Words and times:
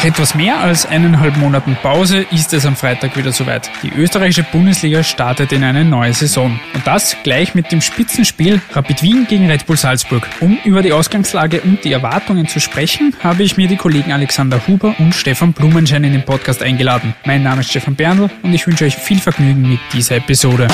Nach 0.00 0.06
etwas 0.06 0.34
mehr 0.34 0.58
als 0.58 0.86
eineinhalb 0.86 1.36
Monaten 1.36 1.76
Pause 1.82 2.24
ist 2.30 2.54
es 2.54 2.64
am 2.64 2.74
Freitag 2.74 3.18
wieder 3.18 3.32
soweit. 3.32 3.70
Die 3.82 3.92
österreichische 3.92 4.44
Bundesliga 4.44 5.02
startet 5.02 5.52
in 5.52 5.62
eine 5.62 5.84
neue 5.84 6.14
Saison. 6.14 6.58
Und 6.72 6.86
das 6.86 7.18
gleich 7.22 7.54
mit 7.54 7.70
dem 7.70 7.82
Spitzenspiel 7.82 8.62
Rapid 8.72 9.02
Wien 9.02 9.26
gegen 9.28 9.50
Red 9.50 9.66
Bull 9.66 9.76
Salzburg. 9.76 10.26
Um 10.40 10.58
über 10.64 10.80
die 10.80 10.94
Ausgangslage 10.94 11.60
und 11.60 11.84
die 11.84 11.92
Erwartungen 11.92 12.48
zu 12.48 12.60
sprechen, 12.60 13.14
habe 13.22 13.42
ich 13.42 13.58
mir 13.58 13.68
die 13.68 13.76
Kollegen 13.76 14.10
Alexander 14.10 14.66
Huber 14.66 14.94
und 14.98 15.14
Stefan 15.14 15.52
Blumenschein 15.52 16.04
in 16.04 16.14
den 16.14 16.24
Podcast 16.24 16.62
eingeladen. 16.62 17.14
Mein 17.26 17.42
Name 17.42 17.60
ist 17.60 17.68
Stefan 17.68 17.94
Berndl 17.94 18.30
und 18.42 18.54
ich 18.54 18.66
wünsche 18.66 18.86
euch 18.86 18.96
viel 18.96 19.18
Vergnügen 19.18 19.68
mit 19.68 19.80
dieser 19.92 20.16
Episode. 20.16 20.66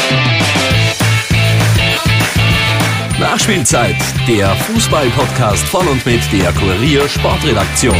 Nachspielzeit, 3.18 3.96
der 4.28 4.54
Fußball-Podcast 4.54 5.64
von 5.64 5.88
und 5.88 6.06
mit 6.06 6.20
der 6.32 6.52
Kurier 6.52 7.08
Sportredaktion. 7.08 7.96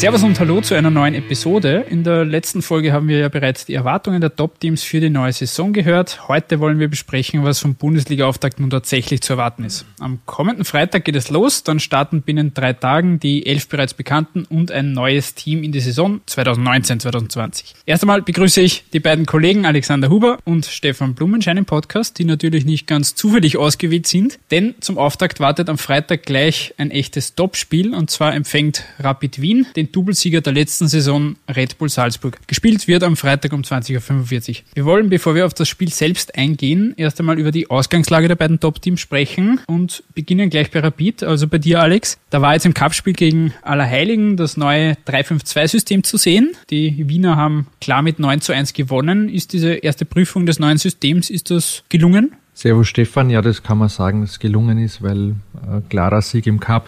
Servus 0.00 0.22
und 0.22 0.40
Hallo 0.40 0.62
zu 0.62 0.74
einer 0.74 0.88
neuen 0.88 1.14
Episode. 1.14 1.84
In 1.90 2.04
der 2.04 2.24
letzten 2.24 2.62
Folge 2.62 2.94
haben 2.94 3.06
wir 3.06 3.18
ja 3.18 3.28
bereits 3.28 3.66
die 3.66 3.74
Erwartungen 3.74 4.22
der 4.22 4.34
Top-Teams 4.34 4.82
für 4.82 4.98
die 4.98 5.10
neue 5.10 5.34
Saison 5.34 5.74
gehört. 5.74 6.26
Heute 6.26 6.58
wollen 6.58 6.78
wir 6.78 6.88
besprechen, 6.88 7.44
was 7.44 7.58
vom 7.58 7.74
Bundesliga-Auftakt 7.74 8.60
nun 8.60 8.70
tatsächlich 8.70 9.20
zu 9.20 9.34
erwarten 9.34 9.62
ist. 9.62 9.84
Am 9.98 10.20
kommenden 10.24 10.64
Freitag 10.64 11.04
geht 11.04 11.16
es 11.16 11.28
los, 11.28 11.64
dann 11.64 11.80
starten 11.80 12.22
binnen 12.22 12.54
drei 12.54 12.72
Tagen 12.72 13.20
die 13.20 13.44
elf 13.44 13.68
bereits 13.68 13.92
bekannten 13.92 14.46
und 14.46 14.72
ein 14.72 14.94
neues 14.94 15.34
Team 15.34 15.62
in 15.62 15.70
die 15.70 15.80
Saison 15.80 16.22
2019-2020. 16.26 17.74
Erst 17.84 18.02
einmal 18.02 18.22
begrüße 18.22 18.62
ich 18.62 18.84
die 18.94 19.00
beiden 19.00 19.26
Kollegen 19.26 19.66
Alexander 19.66 20.08
Huber 20.08 20.38
und 20.46 20.64
Stefan 20.64 21.14
Blumenschein 21.14 21.58
im 21.58 21.66
Podcast, 21.66 22.18
die 22.18 22.24
natürlich 22.24 22.64
nicht 22.64 22.86
ganz 22.86 23.14
zufällig 23.16 23.58
ausgewählt 23.58 24.06
sind, 24.06 24.38
denn 24.50 24.76
zum 24.80 24.96
Auftakt 24.96 25.40
wartet 25.40 25.68
am 25.68 25.76
Freitag 25.76 26.22
gleich 26.22 26.72
ein 26.78 26.90
echtes 26.90 27.34
Topspiel 27.34 27.94
und 27.94 28.08
zwar 28.10 28.34
empfängt 28.34 28.84
Rapid 28.98 29.42
Wien 29.42 29.66
den 29.76 29.89
Doublesieger 29.92 30.40
der 30.40 30.52
letzten 30.52 30.88
Saison 30.88 31.36
Red 31.48 31.78
Bull 31.78 31.88
Salzburg. 31.88 32.38
Gespielt 32.46 32.86
wird 32.88 33.02
am 33.02 33.16
Freitag 33.16 33.52
um 33.52 33.62
20.45 33.62 34.50
Uhr. 34.50 34.54
Wir 34.74 34.84
wollen, 34.84 35.10
bevor 35.10 35.34
wir 35.34 35.46
auf 35.46 35.54
das 35.54 35.68
Spiel 35.68 35.90
selbst 35.90 36.36
eingehen, 36.36 36.94
erst 36.96 37.20
einmal 37.20 37.38
über 37.38 37.50
die 37.50 37.70
Ausgangslage 37.70 38.28
der 38.28 38.36
beiden 38.36 38.60
Top-Teams 38.60 39.00
sprechen 39.00 39.60
und 39.66 40.02
beginnen 40.14 40.50
gleich 40.50 40.70
bei 40.70 40.80
Rapid, 40.80 41.22
also 41.22 41.46
bei 41.46 41.58
dir 41.58 41.80
Alex. 41.80 42.18
Da 42.30 42.40
war 42.42 42.54
jetzt 42.54 42.66
im 42.66 42.74
Cupspiel 42.74 43.14
gegen 43.14 43.52
Allerheiligen 43.62 44.36
das 44.36 44.56
neue 44.56 44.92
3-5-2-System 45.06 46.04
zu 46.04 46.16
sehen. 46.16 46.52
Die 46.70 47.08
Wiener 47.08 47.36
haben 47.36 47.66
klar 47.80 48.02
mit 48.02 48.18
9 48.18 48.40
zu 48.40 48.52
1 48.52 48.72
gewonnen. 48.72 49.28
Ist 49.28 49.52
diese 49.52 49.74
erste 49.74 50.04
Prüfung 50.04 50.46
des 50.46 50.58
neuen 50.58 50.78
Systems, 50.78 51.30
ist 51.30 51.50
das 51.50 51.84
gelungen? 51.88 52.32
Servus 52.54 52.88
Stefan, 52.88 53.30
ja, 53.30 53.40
das 53.40 53.62
kann 53.62 53.78
man 53.78 53.88
sagen, 53.88 54.20
dass 54.20 54.32
es 54.32 54.38
gelungen 54.38 54.78
ist, 54.78 55.02
weil 55.02 55.30
äh, 55.66 55.80
klarer 55.88 56.20
Sieg 56.20 56.46
im 56.46 56.60
Cup 56.60 56.86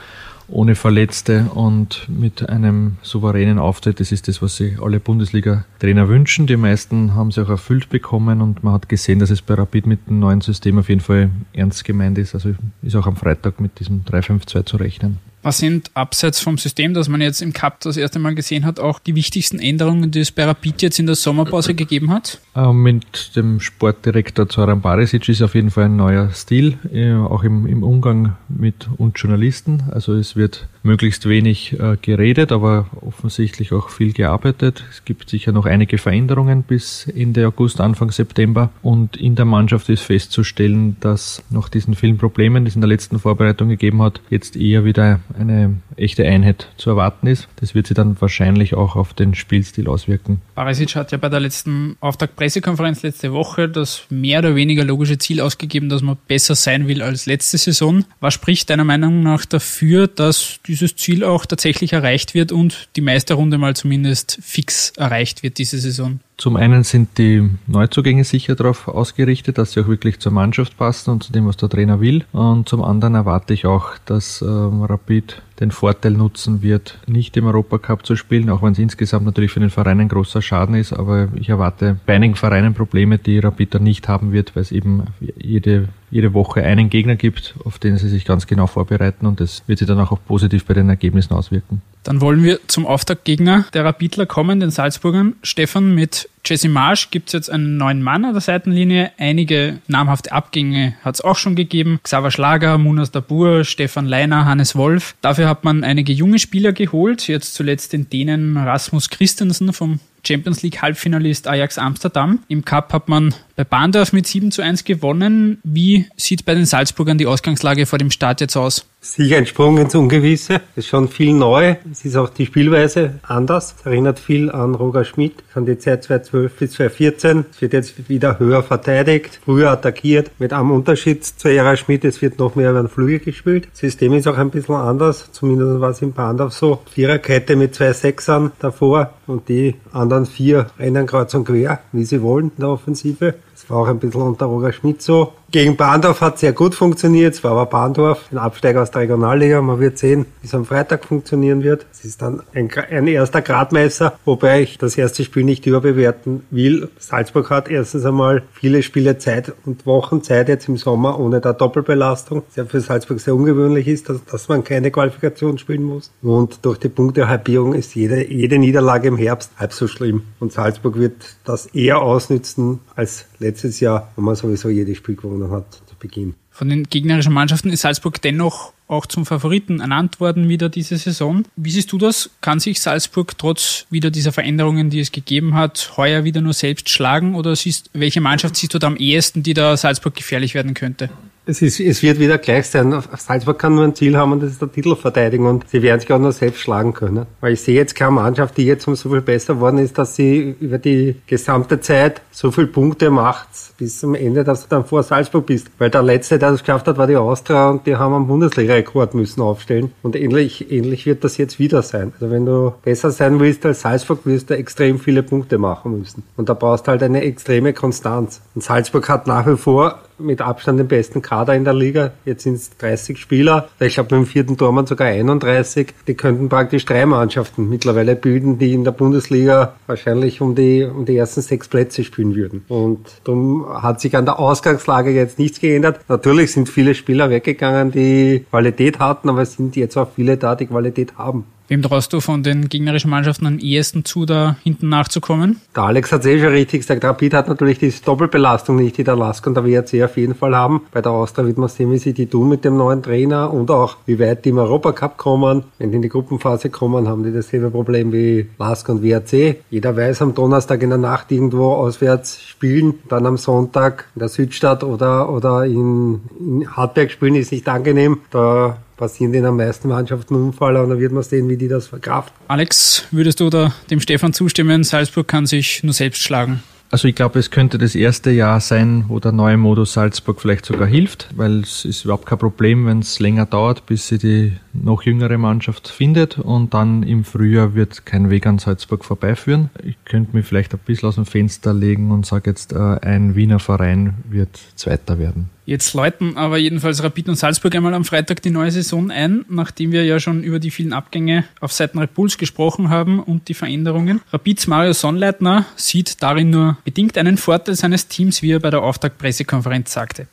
ohne 0.49 0.75
Verletzte 0.75 1.51
und 1.55 2.09
mit 2.09 2.49
einem 2.49 2.97
souveränen 3.03 3.59
Auftritt. 3.59 4.01
Das 4.01 4.13
ist 4.13 4.29
das, 4.29 4.43
was 4.43 4.57
sich 4.57 4.81
alle 4.81 5.01
Bundesliga-Trainer 5.01 6.09
wünschen. 6.09 6.47
Die 6.47 6.57
meisten 6.57 7.15
haben 7.15 7.31
sie 7.31 7.43
auch 7.43 7.49
erfüllt 7.49 7.89
bekommen 7.89 8.41
und 8.41 8.63
man 8.65 8.75
hat 8.75 8.89
gesehen, 8.89 9.19
dass 9.19 9.31
es 9.31 9.43
bei 9.43 9.55
Rapid 9.55 9.87
mit 9.87 10.09
dem 10.09 10.19
neuen 10.19 10.41
System 10.41 10.79
auf 10.79 10.89
jeden 10.89 11.01
Fall 11.01 11.31
ernst 11.53 11.85
gemeint 11.85 12.19
ist. 12.19 12.35
Also 12.35 12.55
ist 12.83 12.97
auch 12.97 13.07
am 13.07 13.17
Freitag 13.17 13.61
mit 13.61 13.81
diesem 13.81 14.05
3-5-2 14.05 14.65
zu 14.67 14.77
rechnen. 14.77 15.19
Was 15.43 15.59
sind 15.59 15.91
abseits 15.95 16.41
vom 16.41 16.57
System, 16.57 16.95
das 16.95 17.09
man 17.09 17.21
jetzt 17.21 17.43
im 17.43 17.53
Cup 17.53 17.81
das 17.81 17.97
erste 17.97 18.21
Mal 18.21 18.35
gesehen 18.35 18.65
hat, 18.65 18.79
auch 18.79 19.01
die 19.01 19.17
wichtigsten 19.17 19.59
Änderungen, 19.59 20.13
die 20.13 20.21
es 20.21 20.31
bei 20.31 20.45
Rapid 20.45 20.83
jetzt 20.83 20.99
in 21.01 21.07
der 21.07 21.17
Sommerpause 21.17 21.75
gegeben 21.75 22.13
hat? 22.13 22.39
Äh, 22.55 22.73
mit 22.73 23.35
dem 23.35 23.59
Sportdirektor 23.59 24.49
Zoran 24.49 24.81
Barisic 24.81 25.29
ist 25.29 25.43
auf 25.43 25.55
jeden 25.57 25.71
Fall 25.71 25.87
ein 25.87 25.97
neuer 25.97 26.31
Stil, 26.31 26.79
äh, 26.93 27.13
auch 27.15 27.43
im, 27.43 27.67
im 27.67 27.83
Umgang 27.83 28.37
mit 28.49 28.89
uns 28.99 29.21
Journalisten. 29.21 29.83
Also 29.91 30.15
es 30.15 30.37
wird 30.37 30.69
möglichst 30.83 31.29
wenig 31.29 31.79
äh, 31.79 31.97
geredet, 32.01 32.53
aber 32.53 32.87
offensichtlich 33.01 33.73
auch 33.73 33.89
viel 33.89 34.13
gearbeitet. 34.13 34.85
Es 34.91 35.05
gibt 35.05 35.31
sicher 35.31 35.53
noch 35.53 35.67
einige 35.67 35.99
Veränderungen 35.99 36.63
bis 36.63 37.07
Ende 37.07 37.47
August, 37.47 37.81
Anfang 37.81 38.11
September. 38.11 38.71
Und 38.83 39.17
in 39.17 39.35
der 39.35 39.45
Mannschaft 39.45 39.89
ist 39.89 40.03
festzustellen, 40.03 40.97
dass 41.01 41.43
nach 41.51 41.69
diesen 41.69 41.95
vielen 41.95 42.19
Problemen, 42.19 42.65
die 42.65 42.71
es 42.71 42.75
in 42.75 42.81
der 42.81 42.89
letzten 42.89 43.19
Vorbereitung 43.19 43.69
gegeben 43.69 44.03
hat, 44.03 44.21
jetzt 44.31 44.57
eher 44.57 44.85
wieder 44.85 45.21
eine 45.39 45.77
echte 45.97 46.27
Einheit 46.27 46.69
zu 46.77 46.91
erwarten 46.91 47.27
ist. 47.27 47.49
Das 47.57 47.75
wird 47.75 47.87
sich 47.87 47.95
dann 47.95 48.21
wahrscheinlich 48.21 48.75
auch 48.75 48.97
auf 48.97 49.15
den 49.15 49.35
Spielstil 49.35 49.89
auswirken. 49.89 50.41
Barisic 50.55 50.97
hat 50.97 51.13
ja 51.13 51.19
bei 51.19 51.29
der 51.29 51.41
letzten 51.41 51.97
Auftakt-Pressekonferenz 52.01 53.03
letzte 53.03 53.33
Woche 53.33 53.69
das 53.69 54.07
mehr 54.11 54.41
oder 54.41 54.55
weniger 54.55 54.85
logische 54.85 55.19
Ziel 55.19 55.41
ausgegeben, 55.41 55.89
dass 55.89 56.03
man 56.03 56.17
besser 56.27 56.55
sein 56.55 56.89
will 56.89 57.03
als 57.03 57.27
letzte 57.27 57.59
Saison. 57.59 58.05
Was 58.21 58.35
spricht 58.35 58.71
deiner 58.71 58.85
Meinung 58.85 59.23
nach 59.23 59.45
dafür, 59.45 60.09
dass 60.09 60.59
dieses 60.73 60.97
Ziel 60.97 61.23
auch 61.23 61.45
tatsächlich 61.45 61.93
erreicht 61.93 62.33
wird 62.33 62.51
und 62.51 62.89
die 62.97 63.03
Meisterrunde 63.03 63.59
mal 63.59 63.77
zumindest 63.77 64.39
fix 64.43 64.93
erreicht 64.97 65.43
wird 65.43 65.59
diese 65.59 65.79
Saison? 65.79 66.21
Zum 66.43 66.57
einen 66.57 66.83
sind 66.83 67.19
die 67.19 67.49
Neuzugänge 67.69 68.25
sicher 68.25 68.57
darauf 68.57 68.89
ausgerichtet, 68.89 69.59
dass 69.59 69.71
sie 69.71 69.81
auch 69.81 69.87
wirklich 69.87 70.19
zur 70.19 70.33
Mannschaft 70.33 70.77
passen 70.77 71.11
und 71.11 71.23
zu 71.23 71.33
dem, 71.33 71.47
was 71.47 71.57
der 71.57 71.69
Trainer 71.69 72.01
will. 72.01 72.25
Und 72.33 72.69
zum 72.69 72.83
anderen 72.83 73.15
erwarte 73.15 73.55
ich 73.55 73.65
auch, 73.65 73.93
dass 74.07 74.43
ähm, 74.43 74.83
Rapid 74.83 75.41
den 75.61 75.71
Vorteil 75.71 76.11
nutzen 76.11 76.61
wird, 76.61 76.99
nicht 77.07 77.37
im 77.37 77.47
Europacup 77.47 78.05
zu 78.05 78.17
spielen, 78.17 78.51
auch 78.51 78.61
wenn 78.61 78.73
es 78.73 78.81
insgesamt 78.81 79.25
natürlich 79.25 79.53
für 79.53 79.61
den 79.61 79.71
Verein 79.71 80.01
ein 80.01 80.09
großer 80.09 80.43
Schaden 80.43 80.75
ist. 80.75 80.93
Aber 80.93 81.29
ich 81.37 81.49
erwarte 81.49 81.97
bei 82.07 82.17
einigen 82.17 82.35
Vereinen 82.35 82.75
Probleme, 82.75 83.19
die 83.19 83.39
Rapid 83.39 83.75
dann 83.75 83.85
nicht 83.85 84.09
haben 84.09 84.33
wird, 84.33 84.57
weil 84.57 84.63
es 84.63 84.73
eben 84.73 85.05
jede, 85.37 85.91
jede 86.11 86.35
Woche 86.35 86.65
einen 86.65 86.91
Gegner 86.91 87.15
gibt, 87.15 87.55
auf 87.65 87.79
den 87.79 87.99
sie 87.99 88.09
sich 88.09 88.25
ganz 88.25 88.49
genau 88.49 88.67
vorbereiten 88.67 89.27
und 89.27 89.39
das 89.39 89.63
wird 89.69 89.79
sich 89.79 89.87
dann 89.87 90.01
auch 90.01 90.19
positiv 90.27 90.65
bei 90.65 90.75
den 90.75 90.89
Ergebnissen 90.89 91.35
auswirken. 91.35 91.83
Dann 92.03 92.21
wollen 92.21 92.43
wir 92.43 92.59
zum 92.67 92.85
Auftaktgegner 92.85 93.67
der 93.73 93.85
Rapidler 93.85 94.27
kommen, 94.27 94.59
den 94.59 94.71
Salzburgern. 94.71 95.35
Stefan, 95.45 95.95
mit 95.95 96.29
Jesse 96.45 96.69
Marsch 96.69 97.11
gibt 97.11 97.29
es 97.29 97.33
jetzt 97.35 97.51
einen 97.51 97.77
neuen 97.77 98.03
Mann 98.03 98.25
an 98.25 98.33
der 98.33 98.41
Seitenlinie. 98.41 99.13
Einige 99.17 99.79
namhafte 99.87 100.33
Abgänge 100.33 100.95
hat 101.05 101.15
es 101.15 101.21
auch 101.21 101.37
schon 101.37 101.55
gegeben. 101.55 102.01
Xaver 102.03 102.33
Schlager, 102.33 102.79
Munas 102.79 103.13
Dabur, 103.13 103.65
Stefan 103.65 104.07
Leiner, 104.07 104.45
Hannes 104.45 104.75
Wolf. 104.75 105.15
Dafür 105.21 105.49
hat 105.49 105.63
man 105.63 105.85
einige 105.85 106.13
junge 106.13 106.41
Spieler 106.41 106.73
geholt. 106.73 107.29
Jetzt 107.29 107.55
zuletzt 107.55 107.93
den 107.93 108.11
Dänen 108.11 108.57
Rasmus 108.57 109.09
Christensen 109.09 109.73
vom 109.73 110.01
Champions 110.27 110.63
League 110.63 110.83
Halbfinalist 110.83 111.47
Ajax 111.47 111.79
Amsterdam. 111.79 112.41
Im 112.49 112.65
Cup 112.65 112.93
hat 112.93 113.09
man 113.09 113.35
bei 113.57 113.65
Bahndorf 113.65 114.13
mit 114.13 114.27
7 114.27 114.51
zu 114.51 114.63
1 114.63 114.85
gewonnen. 114.85 115.59
Wie 115.63 116.07
sieht 116.17 116.45
bei 116.45 116.55
den 116.55 116.67
Salzburgern 116.67 117.19
die 117.19 117.27
Ausgangslage 117.27 117.87
vor 117.87 117.99
dem 117.99 118.11
Start 118.11 118.41
jetzt 118.41 118.57
aus? 118.57 118.87
Sicher 119.05 119.39
ein 119.39 119.47
Sprung 119.47 119.79
ins 119.79 119.97
Ungewisse. 119.97 120.61
Ist 120.77 120.87
schon 120.87 121.09
viel 121.09 121.33
neu. 121.35 121.75
Es 121.91 122.05
ist 122.05 122.15
auch 122.15 122.29
die 122.29 122.47
Spielweise 122.47 123.19
anders. 123.25 123.75
Es 123.77 123.85
erinnert 123.85 124.21
viel 124.21 124.49
an 124.49 124.77
Roger 124.77 125.05
Schmidt 125.05 125.43
von 125.53 125.67
der 125.67 125.81
Zeit 125.81 126.05
2012 126.05 126.57
bis 126.57 126.71
2014. 126.71 127.45
Es 127.51 127.61
wird 127.61 127.73
jetzt 127.73 128.09
wieder 128.09 128.39
höher 128.39 128.63
verteidigt, 128.63 129.41
früher 129.45 129.73
attackiert. 129.73 130.31
Mit 130.39 130.53
einem 130.53 130.71
Unterschied 130.71 131.25
zu 131.25 131.49
Ära 131.49 131.77
Schmidt, 131.77 132.05
es 132.05 132.23
wird 132.23 132.39
noch 132.39 132.55
mehr 132.55 132.71
über 132.71 132.81
den 132.81 132.89
Flügel 132.89 133.19
gespielt. 133.19 133.67
Das 133.73 133.81
System 133.81 134.13
ist 134.13 134.29
auch 134.29 134.39
ein 134.39 134.51
bisschen 134.51 134.77
anders. 134.77 135.33
Zumindest 135.33 135.81
war 135.81 135.91
es 135.91 136.01
im 136.01 136.13
Bahndorf 136.13 136.53
so. 136.53 136.83
Viererkette 136.89 137.57
mit 137.57 137.75
zwei 137.75 137.93
Sechsern 137.95 138.53
davor 138.61 139.15
und 139.27 139.49
die 139.49 139.75
anderen 139.93 140.27
vier 140.27 140.69
rennen 140.79 141.09
kreuz 141.09 141.35
und 141.35 141.45
quer, 141.45 141.81
wie 141.91 142.05
sie 142.05 142.23
wollen 142.23 142.53
in 142.57 142.61
der 142.61 142.69
Offensive. 142.69 143.35
Das 143.63 143.71
war 143.71 143.79
auch 143.79 143.89
ein 143.89 144.01
bisschen 144.01 144.23
unter 144.23 144.47
Roger 144.47 144.73
Schmidt 144.73 145.03
so. 145.03 145.33
Gegen 145.53 145.77
Bahndorf 145.77 146.23
hat 146.23 146.39
sehr 146.39 146.55
gut 146.55 146.75
funktioniert. 146.75 147.35
Es 147.35 147.45
war 147.45 147.51
aber 147.51 147.67
Bahndorf, 147.67 148.25
ein 148.33 148.39
Absteiger 148.39 148.81
aus 148.81 148.91
der 148.91 149.03
Regionalliga. 149.03 149.61
Man 149.61 149.81
wird 149.81 149.99
sehen, 149.99 150.25
wie 150.41 150.47
es 150.47 150.55
am 150.55 150.65
Freitag 150.65 151.05
funktionieren 151.05 151.63
wird. 151.63 151.85
Es 151.93 152.07
ist 152.07 152.23
dann 152.23 152.43
ein, 152.55 152.71
ein 152.91 153.07
erster 153.07 153.43
Gradmesser, 153.43 154.19
wobei 154.25 154.63
ich 154.63 154.79
das 154.79 154.97
erste 154.97 155.25
Spiel 155.25 155.45
nicht 155.45 155.67
überbewerten 155.67 156.47
will. 156.51 156.89
Salzburg 156.99 157.51
hat 157.51 157.69
erstens 157.69 158.07
einmal 158.07 158.45
viele 158.55 158.83
Spiele 158.83 159.19
Zeit 159.19 159.53
und 159.67 159.85
Wochen 159.85 160.23
Zeit 160.23 160.49
jetzt 160.49 160.69
im 160.69 160.79
Sommer 160.79 161.21
ohne 161.21 161.43
der 161.43 161.53
Doppelbelastung. 161.53 162.45
Ja 162.57 162.65
für 162.65 162.81
Salzburg 162.81 163.21
sehr 163.21 163.35
ungewöhnlich 163.35 163.87
ist, 163.89 164.09
dass, 164.09 164.25
dass 164.25 164.49
man 164.49 164.65
keine 164.65 164.91
Qualifikation 164.91 165.59
spielen 165.59 165.83
muss. 165.83 166.11
Und 166.23 166.65
durch 166.65 166.79
die 166.79 166.89
Punktehalbierung 166.89 167.75
ist 167.75 167.95
jede, 167.95 168.27
jede 168.27 168.59
Niederlage 168.59 169.09
im 169.09 169.19
Herbst 169.19 169.53
halb 169.59 169.75
so 169.75 169.87
schlimm. 169.87 170.23
Und 170.41 170.51
Salzburg 170.51 170.99
wird 170.99 171.37
das 171.45 171.67
eher 171.67 172.01
ausnützen 172.01 172.81
als 172.97 173.27
letztes 173.43 173.81
Jahr, 173.81 174.11
wo 174.17 174.23
man 174.23 174.35
sowieso 174.35 174.69
jedes 174.69 174.97
Spiel 174.97 175.17
gewonnen 175.17 175.51
hat 175.51 175.75
zu 175.87 175.95
Beginn. 175.99 176.35
Von 176.51 176.69
den 176.69 176.85
gegnerischen 176.85 177.33
Mannschaften 177.33 177.71
ist 177.71 177.83
Salzburg 177.83 178.21
dennoch 178.23 178.73
auch 178.87 179.07
zum 179.07 179.25
Favoriten 179.25 179.81
ernannt 179.81 180.21
worden 180.21 180.49
wieder 180.49 180.69
diese 180.69 180.99
Saison. 180.99 181.45
Wie 181.57 181.71
siehst 181.71 181.91
du 181.93 181.99
das? 181.99 182.31
Kann 182.43 182.61
sich 182.61 182.81
Salzburg 182.81 183.39
trotz 183.39 183.87
wieder 183.91 184.11
dieser 184.11 184.33
Veränderungen, 184.33 184.91
die 184.91 185.01
es 185.01 185.13
gegeben 185.13 185.55
hat, 185.55 185.93
heuer 185.97 186.25
wieder 186.25 186.43
nur 186.43 186.53
selbst 186.53 186.91
schlagen? 186.91 187.35
Oder 187.35 187.57
siehst, 187.57 187.89
welche 187.95 188.21
Mannschaft 188.21 188.57
siehst 188.57 188.75
du 188.75 188.79
da 188.79 188.87
am 188.87 188.97
ehesten, 188.97 189.43
die 189.43 189.55
da 189.55 189.77
Salzburg 189.77 190.15
gefährlich 190.15 190.55
werden 190.55 190.75
könnte? 190.75 191.09
Es, 191.45 191.61
ist, 191.61 191.81
es 191.81 192.05
wird 192.05 192.21
wieder 192.21 192.39
gleich 192.39 192.69
sein. 192.69 193.03
Salzburg 193.17 193.59
kann 193.59 193.75
nur 193.75 193.83
ein 193.83 193.97
Ziel 193.97 194.17
haben 194.17 194.31
und 194.31 194.45
das 194.45 194.53
ist 194.53 194.63
der 194.63 194.71
Titelverteidigung 194.71 195.47
und 195.47 195.69
sie 195.69 195.83
werden 195.83 195.99
sich 195.99 196.13
auch 196.13 196.21
nur 196.21 196.31
selbst 196.31 196.61
schlagen 196.61 196.95
können. 196.95 197.27
Weil 197.41 197.55
ich 197.55 197.63
sehe 197.63 197.75
jetzt 197.75 197.97
keine 197.97 198.13
Mannschaft, 198.13 198.57
die 198.57 198.65
jetzt 198.65 198.87
um 198.87 198.95
so 198.95 199.11
viel 199.11 199.23
besser 199.23 199.59
worden 199.59 199.79
ist, 199.79 199.99
dass 199.99 200.15
sie 200.15 200.55
über 200.61 200.79
die 200.79 201.17
gesamte 201.27 201.81
Zeit 201.81 202.23
so 202.31 202.53
viele 202.53 202.69
Punkte 202.69 203.11
macht 203.11 203.49
bis 203.77 203.99
zum 203.99 204.15
Ende, 204.15 204.45
dass 204.45 204.63
du 204.63 204.69
dann 204.69 204.85
vor 204.85 205.03
Salzburg 205.03 205.47
bist. 205.47 205.67
Weil 205.79 205.91
der 205.91 206.05
Letzte, 206.05 206.39
der 206.39 206.53
das 206.53 206.61
geschafft 206.61 206.87
hat, 206.87 206.97
war 206.97 207.09
die 207.09 207.17
Austria 207.17 207.71
und 207.71 207.89
die 207.89 207.97
haben 207.97 208.15
einen 208.15 208.29
Bundesliga-Rekord 208.29 209.15
müssen 209.15 209.43
aufstellen. 209.43 209.91
Und 210.03 210.15
ähnlich, 210.15 210.71
ähnlich 210.71 211.07
wird 211.07 211.25
das 211.25 211.39
jetzt 211.39 211.59
wieder 211.59 211.83
sein. 211.83 212.13
Also 212.15 212.31
wenn 212.31 212.47
du 212.47 212.73
besser 212.85 213.11
sein 213.11 213.41
willst 213.41 213.67
als 213.67 213.81
Salzburg, 213.81 214.21
wirst 214.27 214.51
du 214.51 214.57
extrem 214.57 215.01
viele 215.01 215.25
Punkte 215.25 215.59
machen 215.59 215.99
müssen. 215.99 216.23
Und 216.37 216.49
da 216.49 216.55
brauchst 216.55 216.87
du 216.87 216.93
halt 216.93 217.03
eine 217.03 217.23
extreme 217.23 217.73
Konstanz. 217.73 218.41
Und 218.55 218.63
Salzburg 218.63 219.09
hat 219.09 219.27
nach 219.27 219.49
wie 219.49 219.57
vor 219.57 219.99
mit 220.23 220.41
Abstand 220.41 220.79
den 220.79 220.89
besten 220.89 221.23
Kader 221.23 221.55
in 221.55 221.65
der 221.65 221.75
Liga. 221.75 222.13
Jetzt 222.25 222.45
sind 222.45 222.55
es 222.55 222.77
30 222.79 223.19
Spieler. 223.19 223.69
Ich 223.81 223.95
glaube, 223.95 224.09
dem 224.11 224.27
vierten 224.27 224.57
Tormann 224.57 224.87
sogar 224.87 225.09
31. 225.09 225.95
Die 226.07 226.15
könnten 226.15 226.49
praktisch 226.49 226.85
drei 226.85 227.05
Mannschaften 227.07 227.69
mittlerweile 227.69 228.17
bilden, 228.17 228.59
die 228.59 228.73
in 228.73 228.85
der 228.85 228.93
Bundesliga 228.93 229.75
wahrscheinlich 229.87 230.41
um 230.41 230.55
die, 230.55 230.85
um 230.85 231.05
die 231.05 231.17
ersten 231.17 231.43
sechs 231.43 231.69
Plätze 231.69 232.05
spielen 232.05 232.35
würden. 232.35 232.65
Und 232.69 233.01
darum 233.25 233.67
hat 233.83 234.01
sich 234.01 234.17
an 234.17 234.25
der 234.25 234.39
Ausgangslage 234.39 235.11
jetzt 235.11 235.39
nichts 235.39 235.61
geändert. 235.61 236.01
Natürlich 236.09 236.53
sind 236.53 236.69
viele 236.69 236.95
Spieler 236.95 237.31
weggegangen, 237.31 237.91
die 237.91 238.45
Qualität 238.51 238.99
hatten, 238.99 239.29
aber 239.29 239.43
es 239.43 239.55
sind 239.55 239.77
jetzt 239.77 239.97
auch 239.97 240.09
viele 240.15 240.37
da, 240.37 240.55
die 240.55 240.67
Qualität 240.67 241.17
haben. 241.19 241.45
Wem 241.73 241.81
traust 241.81 242.13
du 242.13 242.21
von 242.21 242.43
den 242.43 242.69
gegnerischen 242.69 243.09
Mannschaften 243.09 243.47
am 243.47 243.59
ehesten 243.59 244.05
zu, 244.05 244.27
da 244.27 244.57
hinten 244.63 244.91
nachzukommen? 244.91 245.59
Der 245.75 245.85
Alex 245.85 246.13
hat 246.13 246.21
es 246.21 246.27
eh 246.27 246.39
schon 246.39 246.51
richtig 246.51 246.83
gesagt. 246.83 247.03
Rapid 247.03 247.33
hat 247.33 247.49
natürlich 247.49 247.79
diese 247.79 248.05
Doppelbelastung 248.05 248.77
nicht, 248.77 248.99
die 248.99 249.05
der 249.05 249.17
Lask 249.17 249.47
und 249.47 249.55
der 249.55 249.65
WRC 249.65 250.03
auf 250.05 250.19
jeden 250.19 250.35
Fall 250.35 250.55
haben. 250.55 250.83
Bei 250.93 251.01
der 251.01 251.13
Austria 251.13 251.47
wird 251.47 251.57
man 251.57 251.71
sehen, 251.71 251.91
wie 251.91 251.97
sie 251.97 252.13
die 252.13 252.27
tun 252.27 252.51
mit 252.51 252.67
dem 252.67 252.77
neuen 252.77 253.03
Trainer 253.03 253.51
und 253.51 253.71
auch 253.71 253.97
wie 254.05 254.21
weit 254.21 254.45
die 254.45 254.51
im 254.51 254.59
Europacup 254.59 255.17
kommen. 255.17 255.65
Wenn 255.79 255.93
die 255.93 255.97
in 255.97 256.03
die 256.03 256.11
Gruppenphase 256.11 256.69
kommen, 256.69 257.09
haben 257.09 257.25
die 257.25 257.33
dasselbe 257.33 257.71
Problem 257.71 258.13
wie 258.13 258.51
Lask 258.59 258.87
und 258.91 259.03
WRC. 259.03 259.63
Jeder 259.71 259.97
weiß, 259.97 260.21
am 260.21 260.35
Donnerstag 260.35 260.83
in 260.83 260.91
der 260.91 260.99
Nacht 260.99 261.33
irgendwo 261.33 261.73
auswärts 261.73 262.43
spielen, 262.43 262.97
dann 263.09 263.25
am 263.25 263.39
Sonntag 263.39 264.09
in 264.15 264.19
der 264.19 264.29
Südstadt 264.29 264.85
oder, 264.85 265.31
oder 265.31 265.65
in, 265.65 266.21
in 266.39 266.77
Hartberg 266.77 267.11
spielen 267.11 267.37
ist 267.37 267.51
nicht 267.51 267.67
angenehm. 267.67 268.19
Da 268.31 268.77
passieren 269.03 269.33
den 269.33 269.45
am 269.45 269.57
meisten 269.57 269.89
Mannschaften 269.89 270.37
Unfall 270.37 270.77
und 270.77 270.91
dann 270.91 271.01
wird 271.01 271.11
man 271.11 271.25
sehen, 271.25 271.49
wie 271.49 271.57
die 271.57 271.67
das 271.67 271.89
verkraften. 271.89 272.37
Alex, 272.47 273.05
würdest 273.11 273.41
du 273.41 273.51
da 273.51 273.75
dem 273.91 273.99
Stefan 273.99 274.33
zustimmen? 274.33 274.85
Salzburg 274.85 275.27
kann 275.27 275.45
sich 275.45 275.83
nur 275.83 275.93
selbst 275.93 276.23
schlagen. 276.23 276.63
Also 276.93 277.09
ich 277.09 277.17
glaube, 277.17 277.41
es 277.41 277.51
könnte 277.51 277.79
das 277.79 277.97
erste 277.97 278.31
Jahr 278.31 278.61
sein, 278.61 279.07
wo 279.09 279.19
der 279.19 279.33
neue 279.33 279.57
Modus 279.57 279.95
Salzburg 279.95 280.41
vielleicht 280.41 280.67
sogar 280.67 280.87
hilft, 280.87 281.31
weil 281.35 281.61
es 281.61 281.85
ist 281.85 282.05
überhaupt 282.05 282.27
kein 282.27 282.39
Problem, 282.39 282.87
wenn 282.87 283.01
es 283.01 283.19
länger 283.19 283.45
dauert, 283.45 283.87
bis 283.87 284.07
sie 284.07 284.19
die 284.19 284.53
noch 284.73 285.03
jüngere 285.03 285.37
Mannschaft 285.37 285.89
findet 285.89 286.39
und 286.39 286.73
dann 286.73 287.03
im 287.03 287.25
Frühjahr 287.25 287.75
wird 287.75 288.07
kein 288.07 288.31
Weg 288.31 288.47
an 288.47 288.61
Salzburg 288.61 289.05
vorbeiführen. 289.05 289.71
Ich 289.83 289.97
könnte 290.05 290.37
mich 290.37 290.47
vielleicht 290.47 290.75
ein 290.75 290.81
bisschen 290.87 291.09
aus 291.09 291.17
dem 291.17 291.27
Fenster 291.27 291.75
legen 291.75 292.13
und 292.13 292.25
sage 292.25 292.51
jetzt, 292.51 292.73
äh, 292.73 292.77
ein 292.77 293.35
Wiener 293.35 293.59
Verein 293.59 294.15
wird 294.29 294.61
Zweiter 294.77 295.19
werden. 295.19 295.51
Jetzt 295.65 295.95
läuten 295.95 296.37
aber 296.37 296.59
jedenfalls 296.59 297.03
Rapid 297.03 297.29
und 297.29 297.37
Salzburg 297.37 297.75
einmal 297.75 297.95
am 297.95 298.05
Freitag 298.05 298.43
die 298.43 298.51
neue 298.51 298.73
Saison 298.73 299.13
ein, 299.13 299.45
nachdem 299.49 299.93
wir 299.93 300.05
ja 300.05 300.19
schon 300.19 300.43
über 300.43 300.59
die 300.59 300.73
vielen 300.73 300.93
Abgänge 300.93 301.45
auf 301.61 301.73
Seiten 301.73 301.99
Red 301.99 302.15
Bulls 302.15 302.37
gesprochen 302.37 302.91
haben 302.91 303.21
und 303.21 303.49
die 303.49 303.55
Veränderungen. 303.55 304.21
Rapids 304.33 304.67
Mario 304.67 304.93
Sonnleitner 304.93 305.67
sieht 305.77 306.21
darin 306.23 306.51
nur 306.51 306.79
bedingt 306.85 307.17
einen 307.17 307.37
Vorteil 307.37 307.77
seines 307.77 308.09
Teams, 308.09 308.43
wie 308.43 308.51
er 308.51 308.61
bei 308.61 308.71
der 308.71 308.83
Auftaktpressekonferenz 308.83 309.93
sagte 309.93 310.27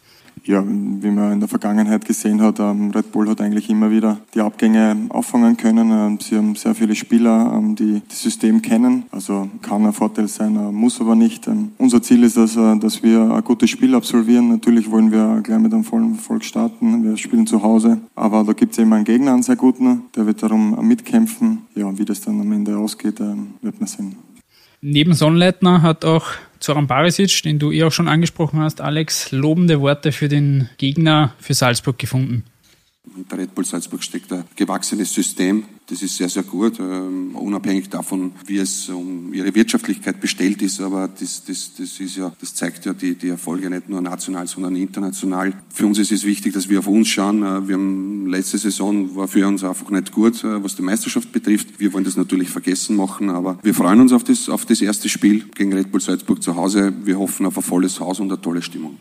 ja, 0.46 0.64
wie 0.66 1.12
man 1.12 1.34
in 1.34 1.40
der 1.40 1.50
Vergangenheit 1.50 2.06
gesehen 2.06 2.42
hat, 2.42 2.60
ähm, 2.60 2.92
Red 2.92 3.12
Bull 3.12 3.30
hat 3.30 3.42
eigentlich 3.42 3.70
immer 3.70 3.92
wieder 3.92 4.20
die 4.34 4.42
Abgänge 4.42 4.96
auffangen 5.10 5.58
können. 5.58 5.92
Ähm, 5.92 6.20
sie 6.20 6.38
haben 6.38 6.56
sehr 6.56 6.76
viele 6.76 6.96
Spieler, 6.96 7.54
ähm, 7.56 7.76
die 7.76 8.02
das 8.08 8.22
System 8.22 8.62
kennen. 8.62 9.04
Also 9.12 9.50
kann 9.62 9.86
ein 9.86 9.94
Vorteil 9.94 10.28
sein, 10.28 10.56
äh, 10.56 10.72
muss 10.72 11.00
aber 11.02 11.16
nicht. 11.16 11.50
Unser 11.78 12.02
Ziel 12.02 12.24
ist, 12.24 12.38
dass, 12.38 12.56
äh, 12.56 12.78
dass 12.78 13.04
wir 13.04 13.34
ein 13.34 13.44
gutes 13.44 13.70
Spiel 13.70 13.96
absolvieren. 13.96 14.50
Natürlich 14.50 14.90
wollen 14.90 15.12
wir 15.12 15.42
gleich 15.42 15.60
mit 15.60 15.74
einem 15.74 15.84
vollen 15.84 16.16
Erfolg 16.16 16.44
starten. 16.44 17.04
Wir 17.04 17.18
spielen 17.18 17.48
zu 17.48 17.62
Hause. 17.64 18.00
Aber 18.16 18.44
da 18.44 18.54
gibt 18.54 18.74
es 18.74 18.80
eben 18.80 18.94
einen 18.94 19.06
Gegner, 19.06 19.34
einen 19.34 19.44
sehr 19.44 19.56
guten. 19.56 20.04
Der 20.16 20.26
wird 20.26 20.44
darum 20.44 20.88
mitkämpfen. 20.88 21.64
Ja, 21.76 21.98
wie 21.98 22.06
das 22.06 22.22
dann 22.22 22.40
am 22.40 22.52
Ende 22.52 22.78
ausgeht, 22.78 23.20
wird 23.20 23.80
man 23.80 23.88
sehen. 23.88 24.16
Neben 24.82 25.14
Sonnleitner 25.14 25.82
hat 25.82 26.06
auch 26.06 26.28
Zoran 26.60 26.88
Barisic, 26.88 27.42
den 27.44 27.60
du 27.60 27.72
eh 27.72 27.84
auch 27.84 27.92
schon 27.92 28.08
angesprochen 28.08 28.60
hast, 28.60 28.82
Alex, 28.82 29.32
lobende 29.32 29.80
Worte 29.82 30.12
für 30.12 30.28
den 30.28 30.70
Gegner 30.78 31.34
für 31.40 31.54
Salzburg 31.54 31.98
gefunden. 31.98 32.44
Bei 33.28 33.38
Red 33.38 33.56
Bull 33.56 33.66
Salzburg 33.66 34.04
steckt 34.04 34.32
ein 34.34 34.44
gewachsenes 34.56 35.14
System. 35.14 35.64
Das 35.88 36.04
ist 36.04 36.18
sehr, 36.18 36.30
sehr 36.30 36.44
gut, 36.44 36.80
ähm, 36.80 37.36
unabhängig 37.36 37.90
davon, 37.90 38.32
wie 38.46 38.58
es 38.58 38.90
um 38.90 39.34
ihre 39.34 39.54
Wirtschaftlichkeit 39.56 40.22
bestellt 40.22 40.62
ist. 40.62 40.80
Aber 40.82 41.08
das, 41.08 41.44
das, 41.46 41.74
das, 41.76 42.00
ist 42.00 42.16
ja, 42.16 42.32
das 42.40 42.54
zeigt 42.54 42.86
ja 42.86 42.94
die, 42.94 43.16
die 43.16 43.30
Erfolge 43.30 43.70
nicht 43.70 43.90
nur 43.90 44.00
national, 44.00 44.46
sondern 44.46 44.76
international. 44.76 45.54
Für 45.74 45.88
uns 45.88 45.98
ist 45.98 46.12
es 46.12 46.26
wichtig, 46.26 46.54
dass 46.54 46.70
wir 46.70 46.80
auf 46.80 46.88
uns 46.88 47.08
schauen. 47.08 47.42
Äh, 47.42 47.68
wir 47.68 47.76
haben 47.76 48.28
letzte 48.28 48.60
Saison 48.60 49.16
war 49.16 49.28
für 49.28 49.48
uns 49.48 49.64
einfach 49.64 49.90
nicht 49.90 50.12
gut, 50.12 50.44
äh, 50.44 50.64
was 50.64 50.76
die 50.76 50.84
Meisterschaft 50.84 51.32
betrifft. 51.32 51.80
Wir 51.80 51.92
wollen 51.94 52.04
das 52.04 52.18
natürlich 52.18 52.50
vergessen 52.50 52.96
machen, 52.96 53.30
aber 53.32 53.58
wir 53.64 53.74
freuen 53.74 54.02
uns 54.02 54.14
auf 54.14 54.24
das, 54.24 54.48
auf 54.48 54.66
das 54.66 54.82
erste 54.82 55.10
Spiel 55.10 55.46
gegen 55.56 55.74
Red 55.74 55.92
Bull 55.92 56.02
Salzburg 56.02 56.44
zu 56.44 56.56
Hause. 56.56 56.94
Wir 57.04 57.18
hoffen 57.18 57.48
auf 57.48 57.58
ein 57.58 57.64
volles 57.64 58.00
Haus 58.00 58.20
und 58.20 58.32
eine 58.32 58.40
tolle 58.40 58.62
Stimmung. 58.62 58.98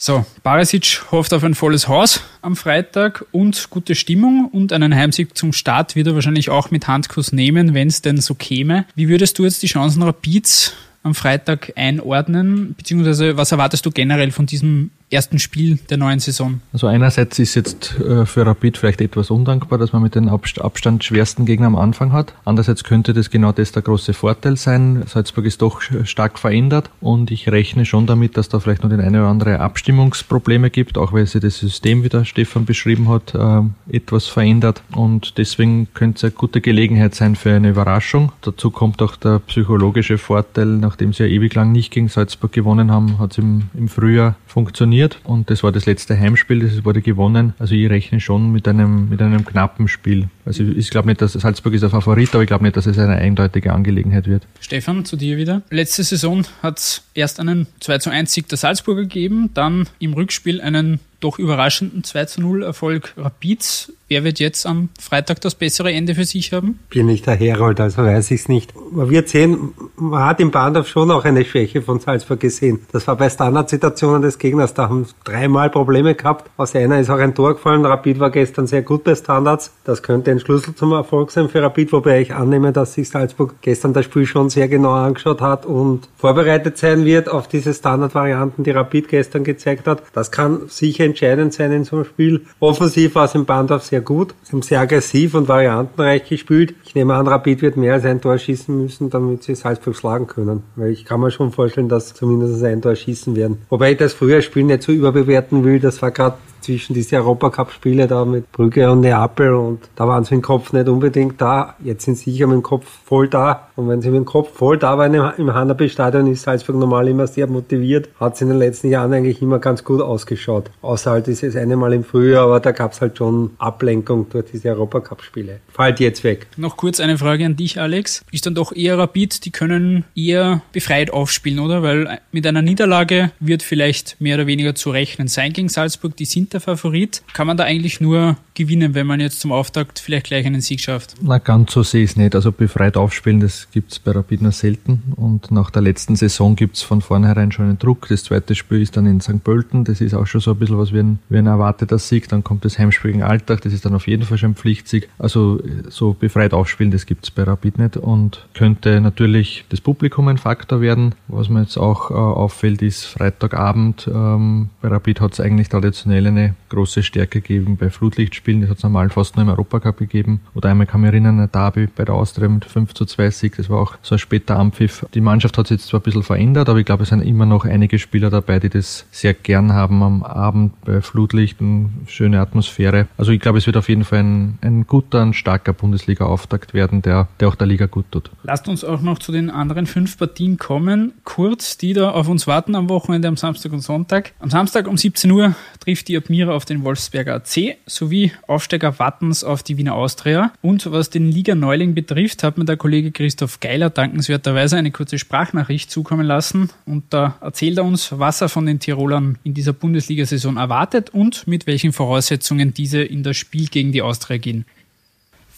So, 0.00 0.24
Barisic 0.44 1.02
hofft 1.10 1.34
auf 1.34 1.42
ein 1.42 1.56
volles 1.56 1.88
Haus 1.88 2.22
am 2.40 2.54
Freitag 2.54 3.24
und 3.32 3.68
gute 3.68 3.96
Stimmung 3.96 4.48
und 4.52 4.72
einen 4.72 4.94
Heimsieg 4.94 5.36
zum 5.36 5.52
Start 5.52 5.96
wird 5.96 6.06
er 6.06 6.14
wahrscheinlich 6.14 6.50
auch 6.50 6.70
mit 6.70 6.86
Handkuss 6.86 7.32
nehmen, 7.32 7.74
wenn 7.74 7.88
es 7.88 8.00
denn 8.00 8.18
so 8.18 8.36
käme. 8.36 8.84
Wie 8.94 9.08
würdest 9.08 9.40
du 9.40 9.44
jetzt 9.44 9.60
die 9.60 9.66
Chancen 9.66 10.04
Rapids 10.04 10.72
am 11.02 11.16
Freitag 11.16 11.72
einordnen, 11.74 12.76
beziehungsweise 12.76 13.36
was 13.36 13.50
erwartest 13.50 13.84
du 13.86 13.90
generell 13.90 14.30
von 14.30 14.46
diesem 14.46 14.92
ersten 15.10 15.38
Spiel 15.38 15.78
der 15.90 15.96
neuen 15.96 16.18
Saison? 16.18 16.60
Also 16.72 16.86
einerseits 16.86 17.38
ist 17.38 17.54
jetzt 17.54 17.98
äh, 18.00 18.26
für 18.26 18.44
Rapid 18.46 18.76
vielleicht 18.76 19.00
etwas 19.00 19.30
undankbar, 19.30 19.78
dass 19.78 19.92
man 19.92 20.02
mit 20.02 20.14
den 20.14 20.28
Abstand 20.28 21.04
schwersten 21.04 21.46
Gegnern 21.46 21.74
am 21.74 21.76
Anfang 21.76 22.12
hat. 22.12 22.34
Andererseits 22.44 22.84
könnte 22.84 23.14
das 23.14 23.30
genau 23.30 23.52
das 23.52 23.72
der 23.72 23.82
große 23.82 24.12
Vorteil 24.12 24.56
sein. 24.56 25.02
Salzburg 25.06 25.46
ist 25.46 25.62
doch 25.62 25.80
stark 26.04 26.38
verändert 26.38 26.90
und 27.00 27.30
ich 27.30 27.48
rechne 27.48 27.86
schon 27.86 28.06
damit, 28.06 28.36
dass 28.36 28.48
da 28.48 28.60
vielleicht 28.60 28.82
noch 28.82 28.90
den 28.90 29.00
eine 29.00 29.20
oder 29.20 29.28
andere 29.28 29.60
Abstimmungsprobleme 29.60 30.70
gibt, 30.70 30.98
auch 30.98 31.12
weil 31.12 31.26
sich 31.26 31.40
das 31.40 31.58
System, 31.58 32.04
wie 32.04 32.08
der 32.08 32.24
Stefan 32.24 32.64
beschrieben 32.64 33.08
hat, 33.08 33.34
äh, 33.34 33.62
etwas 33.94 34.26
verändert 34.26 34.82
und 34.92 35.38
deswegen 35.38 35.88
könnte 35.94 36.18
es 36.18 36.24
eine 36.24 36.32
gute 36.32 36.60
Gelegenheit 36.60 37.14
sein 37.14 37.36
für 37.36 37.52
eine 37.52 37.70
Überraschung. 37.70 38.32
Dazu 38.42 38.70
kommt 38.70 39.00
auch 39.02 39.16
der 39.16 39.38
psychologische 39.40 40.18
Vorteil, 40.18 40.66
nachdem 40.66 41.12
sie 41.12 41.24
ja 41.24 41.28
ewig 41.28 41.54
lang 41.54 41.72
nicht 41.72 41.92
gegen 41.92 42.08
Salzburg 42.08 42.52
gewonnen 42.52 42.90
haben, 42.90 43.18
hat 43.18 43.32
es 43.32 43.38
im, 43.38 43.70
im 43.74 43.88
Frühjahr 43.88 44.36
funktioniert 44.46 44.97
funktioniert 44.98 45.18
und 45.24 45.50
das 45.50 45.62
war 45.62 45.72
das 45.72 45.86
letzte 45.86 46.18
Heimspiel, 46.18 46.60
das 46.60 46.84
wurde 46.84 47.02
gewonnen. 47.02 47.54
Also 47.58 47.74
ich 47.74 47.88
rechne 47.88 48.20
schon 48.20 48.52
mit 48.52 48.66
einem, 48.66 49.08
mit 49.08 49.20
einem 49.20 49.44
knappen 49.44 49.88
Spiel. 49.88 50.28
Also 50.44 50.64
ich 50.64 50.90
glaube 50.90 51.08
nicht, 51.08 51.20
dass 51.20 51.32
Salzburg 51.32 51.74
ist 51.74 51.84
ein 51.84 51.90
Favorit, 51.90 52.34
aber 52.34 52.42
ich 52.42 52.48
glaube 52.48 52.64
nicht, 52.64 52.76
dass 52.76 52.86
es 52.86 52.98
eine 52.98 53.16
eindeutige 53.16 53.72
Angelegenheit 53.72 54.26
wird. 54.26 54.46
Stefan, 54.60 55.04
zu 55.04 55.16
dir 55.16 55.36
wieder. 55.36 55.62
Letzte 55.70 56.02
Saison 56.02 56.44
hat 56.62 56.78
es 56.78 57.02
erst 57.14 57.40
einen 57.40 57.66
2 57.80 57.98
zu 57.98 58.10
1 58.10 58.32
Sieg 58.32 58.48
der 58.48 58.58
Salzburger 58.58 59.02
gegeben, 59.02 59.50
dann 59.54 59.88
im 59.98 60.14
Rückspiel 60.14 60.60
einen 60.60 61.00
doch 61.20 61.38
überraschenden 61.38 62.04
2 62.04 62.24
zu 62.26 62.40
0 62.40 62.62
Erfolg 62.62 63.14
Rapids. 63.16 63.92
Wer 64.10 64.24
wird 64.24 64.40
jetzt 64.40 64.64
am 64.64 64.88
Freitag 64.98 65.42
das 65.42 65.54
bessere 65.54 65.92
Ende 65.92 66.14
für 66.14 66.24
sich 66.24 66.54
haben? 66.54 66.78
Bin 66.88 67.04
nicht 67.04 67.26
der 67.26 67.34
Herold, 67.34 67.78
also 67.78 68.02
weiß 68.02 68.30
ich 68.30 68.40
es 68.40 68.48
nicht. 68.48 68.72
Man 68.90 69.10
wird 69.10 69.28
sehen, 69.28 69.74
man 69.96 70.24
hat 70.24 70.40
im 70.40 70.50
Bahndorf 70.50 70.88
schon 70.88 71.10
auch 71.10 71.26
eine 71.26 71.44
Schwäche 71.44 71.82
von 71.82 72.00
Salzburg 72.00 72.40
gesehen. 72.40 72.80
Das 72.90 73.06
war 73.06 73.16
bei 73.16 73.28
Standardsituationen 73.28 74.22
des 74.22 74.38
Gegners, 74.38 74.72
da 74.72 74.88
haben 74.88 75.06
dreimal 75.24 75.68
Probleme 75.68 76.14
gehabt. 76.14 76.50
Aus 76.56 76.74
einer 76.74 76.98
ist 76.98 77.10
auch 77.10 77.18
ein 77.18 77.34
Tor 77.34 77.52
gefallen. 77.52 77.84
Rapid 77.84 78.18
war 78.18 78.30
gestern 78.30 78.66
sehr 78.66 78.80
gut 78.80 79.04
bei 79.04 79.14
Standards. 79.14 79.72
Das 79.84 80.02
könnte 80.02 80.30
ein 80.30 80.40
Schlüssel 80.40 80.74
zum 80.74 80.92
Erfolg 80.92 81.30
sein 81.30 81.50
für 81.50 81.62
Rapid, 81.62 81.92
wobei 81.92 82.22
ich 82.22 82.32
annehme, 82.32 82.72
dass 82.72 82.94
sich 82.94 83.10
Salzburg 83.10 83.56
gestern 83.60 83.92
das 83.92 84.06
Spiel 84.06 84.24
schon 84.24 84.48
sehr 84.48 84.68
genau 84.68 84.92
angeschaut 84.92 85.42
hat 85.42 85.66
und 85.66 86.08
vorbereitet 86.16 86.78
sein 86.78 87.04
wird 87.04 87.28
auf 87.28 87.46
diese 87.46 87.74
Standardvarianten, 87.74 88.64
die 88.64 88.70
Rapid 88.70 89.08
gestern 89.08 89.44
gezeigt 89.44 89.86
hat. 89.86 90.02
Das 90.14 90.30
kann 90.30 90.62
sicher 90.68 91.04
entscheidend 91.04 91.52
sein 91.52 91.72
in 91.72 91.84
so 91.84 91.96
einem 91.96 92.04
Spiel. 92.06 92.46
Offensiv 92.58 93.14
war 93.14 93.26
es 93.26 93.34
im 93.34 93.44
Bahndorf 93.44 93.84
sehr 93.84 93.97
gut. 94.00 94.34
Sie 94.42 94.52
haben 94.52 94.62
sehr 94.62 94.80
aggressiv 94.80 95.34
und 95.34 95.48
variantenreich 95.48 96.28
gespielt. 96.28 96.74
Ich 96.84 96.94
nehme 96.94 97.14
an, 97.14 97.26
Rapid 97.26 97.62
wird 97.62 97.76
mehr 97.76 97.94
als 97.94 98.04
ein 98.04 98.20
Tor 98.20 98.38
schießen 98.38 98.76
müssen, 98.76 99.10
damit 99.10 99.42
sie 99.42 99.54
Salzburg 99.54 99.96
schlagen 99.96 100.26
können. 100.26 100.62
Weil 100.76 100.90
ich 100.90 101.04
kann 101.04 101.20
mir 101.20 101.30
schon 101.30 101.52
vorstellen, 101.52 101.88
dass 101.88 102.14
zumindest 102.14 102.62
ein 102.64 102.82
Tor 102.82 102.94
schießen 102.94 103.36
werden. 103.36 103.58
Wobei 103.68 103.92
ich 103.92 103.98
das 103.98 104.14
frühe 104.14 104.42
Spiel 104.42 104.64
nicht 104.64 104.82
so 104.82 104.92
überbewerten 104.92 105.64
will. 105.64 105.80
Das 105.80 106.02
war 106.02 106.10
gerade 106.10 106.36
zwischen 106.68 106.92
diese 106.92 107.16
Europacup-Spiele 107.16 108.06
da 108.06 108.26
mit 108.26 108.52
Brügge 108.52 108.90
und 108.90 109.00
Neapel 109.00 109.54
und 109.54 109.80
da 109.96 110.06
waren 110.06 110.24
sie 110.24 110.34
im 110.34 110.42
Kopf 110.42 110.74
nicht 110.74 110.86
unbedingt 110.86 111.40
da. 111.40 111.76
Jetzt 111.82 112.04
sind 112.04 112.18
sie 112.18 112.30
sicher 112.30 112.46
mit 112.46 112.56
dem 112.56 112.62
Kopf 112.62 112.84
voll 113.06 113.26
da. 113.28 113.68
Und 113.74 113.88
wenn 113.88 114.02
sie 114.02 114.10
mit 114.10 114.18
dem 114.18 114.24
Kopf 114.26 114.52
voll 114.52 114.76
da 114.76 114.98
waren 114.98 115.14
im 115.14 115.54
Hanabi-Stadion, 115.54 116.26
ist 116.30 116.42
Salzburg 116.42 116.76
normal 116.76 117.08
immer 117.08 117.26
sehr 117.26 117.46
motiviert. 117.46 118.10
Hat 118.20 118.34
es 118.34 118.42
in 118.42 118.48
den 118.48 118.58
letzten 118.58 118.90
Jahren 118.90 119.14
eigentlich 119.14 119.40
immer 119.40 119.60
ganz 119.60 119.82
gut 119.82 120.02
ausgeschaut. 120.02 120.70
Außer 120.82 121.12
halt 121.12 121.26
dieses 121.26 121.56
eine 121.56 121.76
Mal 121.76 121.94
im 121.94 122.04
Frühjahr, 122.04 122.44
aber 122.44 122.60
da 122.60 122.72
gab 122.72 122.92
es 122.92 123.00
halt 123.00 123.16
schon 123.16 123.52
Ablenkung 123.58 124.28
durch 124.28 124.46
diese 124.52 124.68
Europacup-Spiele. 124.70 125.60
Fällt 125.68 126.00
jetzt 126.00 126.22
weg. 126.22 126.48
Noch 126.58 126.76
kurz 126.76 127.00
eine 127.00 127.16
Frage 127.16 127.46
an 127.46 127.56
dich, 127.56 127.80
Alex. 127.80 128.24
Ist 128.30 128.44
dann 128.44 128.54
doch 128.54 128.72
eher 128.72 128.98
Rapid, 128.98 129.46
die 129.46 129.52
können 129.52 130.04
eher 130.14 130.60
befreit 130.72 131.12
aufspielen, 131.12 131.60
oder? 131.60 131.82
Weil 131.82 132.20
mit 132.30 132.46
einer 132.46 132.62
Niederlage 132.62 133.30
wird 133.40 133.62
vielleicht 133.62 134.20
mehr 134.20 134.34
oder 134.34 134.46
weniger 134.46 134.74
zu 134.74 134.90
rechnen 134.90 135.28
sein 135.28 135.54
gegen 135.54 135.68
Salzburg. 135.70 136.16
Die 136.16 136.24
sind 136.24 136.52
der 136.58 136.76
Favorit. 136.76 137.22
Kann 137.32 137.46
man 137.46 137.56
da 137.56 137.64
eigentlich 137.64 138.00
nur 138.00 138.36
gewinnen, 138.54 138.94
wenn 138.94 139.06
man 139.06 139.20
jetzt 139.20 139.40
zum 139.40 139.52
Auftakt 139.52 139.98
vielleicht 139.98 140.26
gleich 140.26 140.44
einen 140.44 140.60
Sieg 140.60 140.80
schafft? 140.80 141.14
Na, 141.22 141.38
ganz 141.38 141.72
so 141.72 141.82
sehe 141.82 142.02
ich 142.02 142.10
es 142.10 142.16
nicht. 142.16 142.34
Also 142.34 142.52
befreit 142.52 142.96
aufspielen, 142.96 143.40
das 143.40 143.68
gibt 143.70 143.92
es 143.92 143.98
bei 143.98 144.10
Rapid 144.10 144.42
nur 144.42 144.52
selten. 144.52 145.02
Und 145.16 145.50
nach 145.50 145.70
der 145.70 145.82
letzten 145.82 146.16
Saison 146.16 146.56
gibt 146.56 146.76
es 146.76 146.82
von 146.82 147.00
vornherein 147.00 147.52
schon 147.52 147.66
einen 147.66 147.78
Druck. 147.78 148.08
Das 148.08 148.24
zweite 148.24 148.54
Spiel 148.54 148.82
ist 148.82 148.96
dann 148.96 149.06
in 149.06 149.20
St. 149.20 149.42
Pölten. 149.42 149.84
Das 149.84 150.00
ist 150.00 150.14
auch 150.14 150.26
schon 150.26 150.40
so 150.40 150.52
ein 150.52 150.58
bisschen 150.58 150.78
was 150.78 150.92
wie 150.92 151.00
ein, 151.00 151.18
wie 151.28 151.38
ein 151.38 151.46
erwarteter 151.46 151.98
Sieg. 151.98 152.28
Dann 152.28 152.42
kommt 152.42 152.64
das 152.64 152.78
Heimspiel 152.78 153.12
gegen 153.12 153.22
Alltag. 153.22 153.60
Das 153.62 153.72
ist 153.72 153.84
dann 153.84 153.94
auf 153.94 154.08
jeden 154.08 154.24
Fall 154.24 154.38
schon 154.38 154.50
ein 154.50 154.56
Pflichtsieg. 154.56 155.08
Also 155.18 155.60
so 155.88 156.14
befreit 156.14 156.52
aufspielen, 156.52 156.90
das 156.90 157.06
gibt 157.06 157.24
es 157.24 157.30
bei 157.30 157.44
Rapid 157.44 157.78
nicht. 157.78 157.96
Und 157.96 158.46
könnte 158.54 159.00
natürlich 159.00 159.64
das 159.68 159.80
Publikum 159.80 160.28
ein 160.28 160.38
Faktor 160.38 160.80
werden. 160.80 161.14
Was 161.28 161.48
mir 161.48 161.62
jetzt 161.62 161.76
auch 161.76 162.10
äh, 162.10 162.14
auffällt, 162.14 162.82
ist 162.82 163.04
Freitagabend. 163.04 164.10
Ähm, 164.12 164.70
bei 164.82 164.88
Rapid 164.88 165.20
hat 165.20 165.32
es 165.34 165.40
eigentlich 165.40 165.68
traditionell 165.68 166.26
eine 166.26 166.47
große 166.68 167.02
Stärke 167.02 167.40
gegeben 167.40 167.76
bei 167.76 167.90
Flutlichtspielen. 167.90 168.60
Das 168.60 168.70
hat 168.70 168.78
es 168.78 168.82
normal 168.82 169.10
fast 169.10 169.36
nur 169.36 169.44
im 169.44 169.48
Europacup 169.50 169.98
gegeben. 169.98 170.40
Oder 170.54 170.70
einmal 170.70 170.86
kann 170.86 171.02
ich 171.02 171.08
erinnern, 171.08 171.40
ein 171.40 171.50
Derby 171.50 171.86
bei 171.86 172.04
der 172.04 172.14
Austria 172.14 172.48
mit 172.48 172.64
5 172.64 172.94
zu 172.94 173.04
2 173.04 173.30
Sieg. 173.30 173.56
Das 173.56 173.70
war 173.70 173.78
auch 173.78 173.94
so 174.02 174.14
ein 174.14 174.18
später 174.18 174.56
Ampfiff. 174.56 175.06
Die 175.14 175.20
Mannschaft 175.20 175.58
hat 175.58 175.68
sich 175.68 175.78
jetzt 175.78 175.88
zwar 175.88 176.00
ein 176.00 176.02
bisschen 176.02 176.22
verändert, 176.22 176.68
aber 176.68 176.78
ich 176.78 176.86
glaube, 176.86 177.02
es 177.02 177.08
sind 177.08 177.22
immer 177.22 177.46
noch 177.46 177.64
einige 177.64 177.98
Spieler 177.98 178.30
dabei, 178.30 178.58
die 178.58 178.68
das 178.68 179.06
sehr 179.10 179.34
gern 179.34 179.72
haben 179.72 180.02
am 180.02 180.22
Abend 180.22 180.80
bei 180.84 181.00
Flutlicht 181.00 181.60
und 181.60 182.06
schöne 182.06 182.40
Atmosphäre. 182.40 183.08
Also 183.16 183.32
ich 183.32 183.40
glaube, 183.40 183.58
es 183.58 183.66
wird 183.66 183.76
auf 183.76 183.88
jeden 183.88 184.04
Fall 184.04 184.20
ein, 184.20 184.58
ein 184.60 184.86
guter, 184.86 185.22
ein 185.22 185.34
starker 185.34 185.72
Bundesliga-Auftakt 185.72 186.74
werden, 186.74 187.02
der, 187.02 187.28
der 187.40 187.48
auch 187.48 187.54
der 187.54 187.66
Liga 187.66 187.86
gut 187.86 188.06
tut. 188.10 188.30
Lasst 188.42 188.68
uns 188.68 188.84
auch 188.84 189.00
noch 189.00 189.18
zu 189.18 189.32
den 189.32 189.50
anderen 189.50 189.86
fünf 189.86 190.18
Partien 190.18 190.58
kommen. 190.58 191.12
Kurz, 191.24 191.78
die 191.78 191.92
da 191.92 192.10
auf 192.10 192.28
uns 192.28 192.46
warten 192.46 192.74
am 192.74 192.88
Wochenende, 192.88 193.28
am 193.28 193.36
Samstag 193.36 193.72
und 193.72 193.80
Sonntag. 193.80 194.32
Am 194.38 194.50
Samstag 194.50 194.86
um 194.86 194.96
17 194.96 195.30
Uhr 195.30 195.54
trifft 195.80 196.08
die 196.08 196.16
Admira 196.16 196.37
auf 196.44 196.64
den 196.64 196.84
Wolfsberger 196.84 197.34
AC 197.34 197.76
sowie 197.86 198.32
Aufsteiger 198.46 198.98
Wattens 198.98 199.44
auf 199.44 199.62
die 199.62 199.76
Wiener 199.76 199.94
Austria. 199.94 200.52
Und 200.62 200.90
was 200.90 201.10
den 201.10 201.30
Liga-Neuling 201.30 201.94
betrifft, 201.94 202.42
hat 202.42 202.58
mir 202.58 202.64
der 202.64 202.76
Kollege 202.76 203.10
Christoph 203.10 203.60
Geiler 203.60 203.90
dankenswerterweise 203.90 204.76
eine 204.76 204.90
kurze 204.90 205.18
Sprachnachricht 205.18 205.90
zukommen 205.90 206.26
lassen 206.26 206.70
und 206.86 207.04
da 207.10 207.36
erzählt 207.40 207.78
er 207.78 207.84
uns, 207.84 208.18
was 208.18 208.40
er 208.40 208.48
von 208.48 208.66
den 208.66 208.78
Tirolern 208.78 209.38
in 209.42 209.54
dieser 209.54 209.72
Bundesliga-Saison 209.72 210.56
erwartet 210.56 211.10
und 211.10 211.46
mit 211.46 211.66
welchen 211.66 211.92
Voraussetzungen 211.92 212.72
diese 212.72 213.02
in 213.02 213.22
das 213.22 213.36
Spiel 213.36 213.66
gegen 213.66 213.92
die 213.92 214.02
Austria 214.02 214.38
gehen 214.38 214.64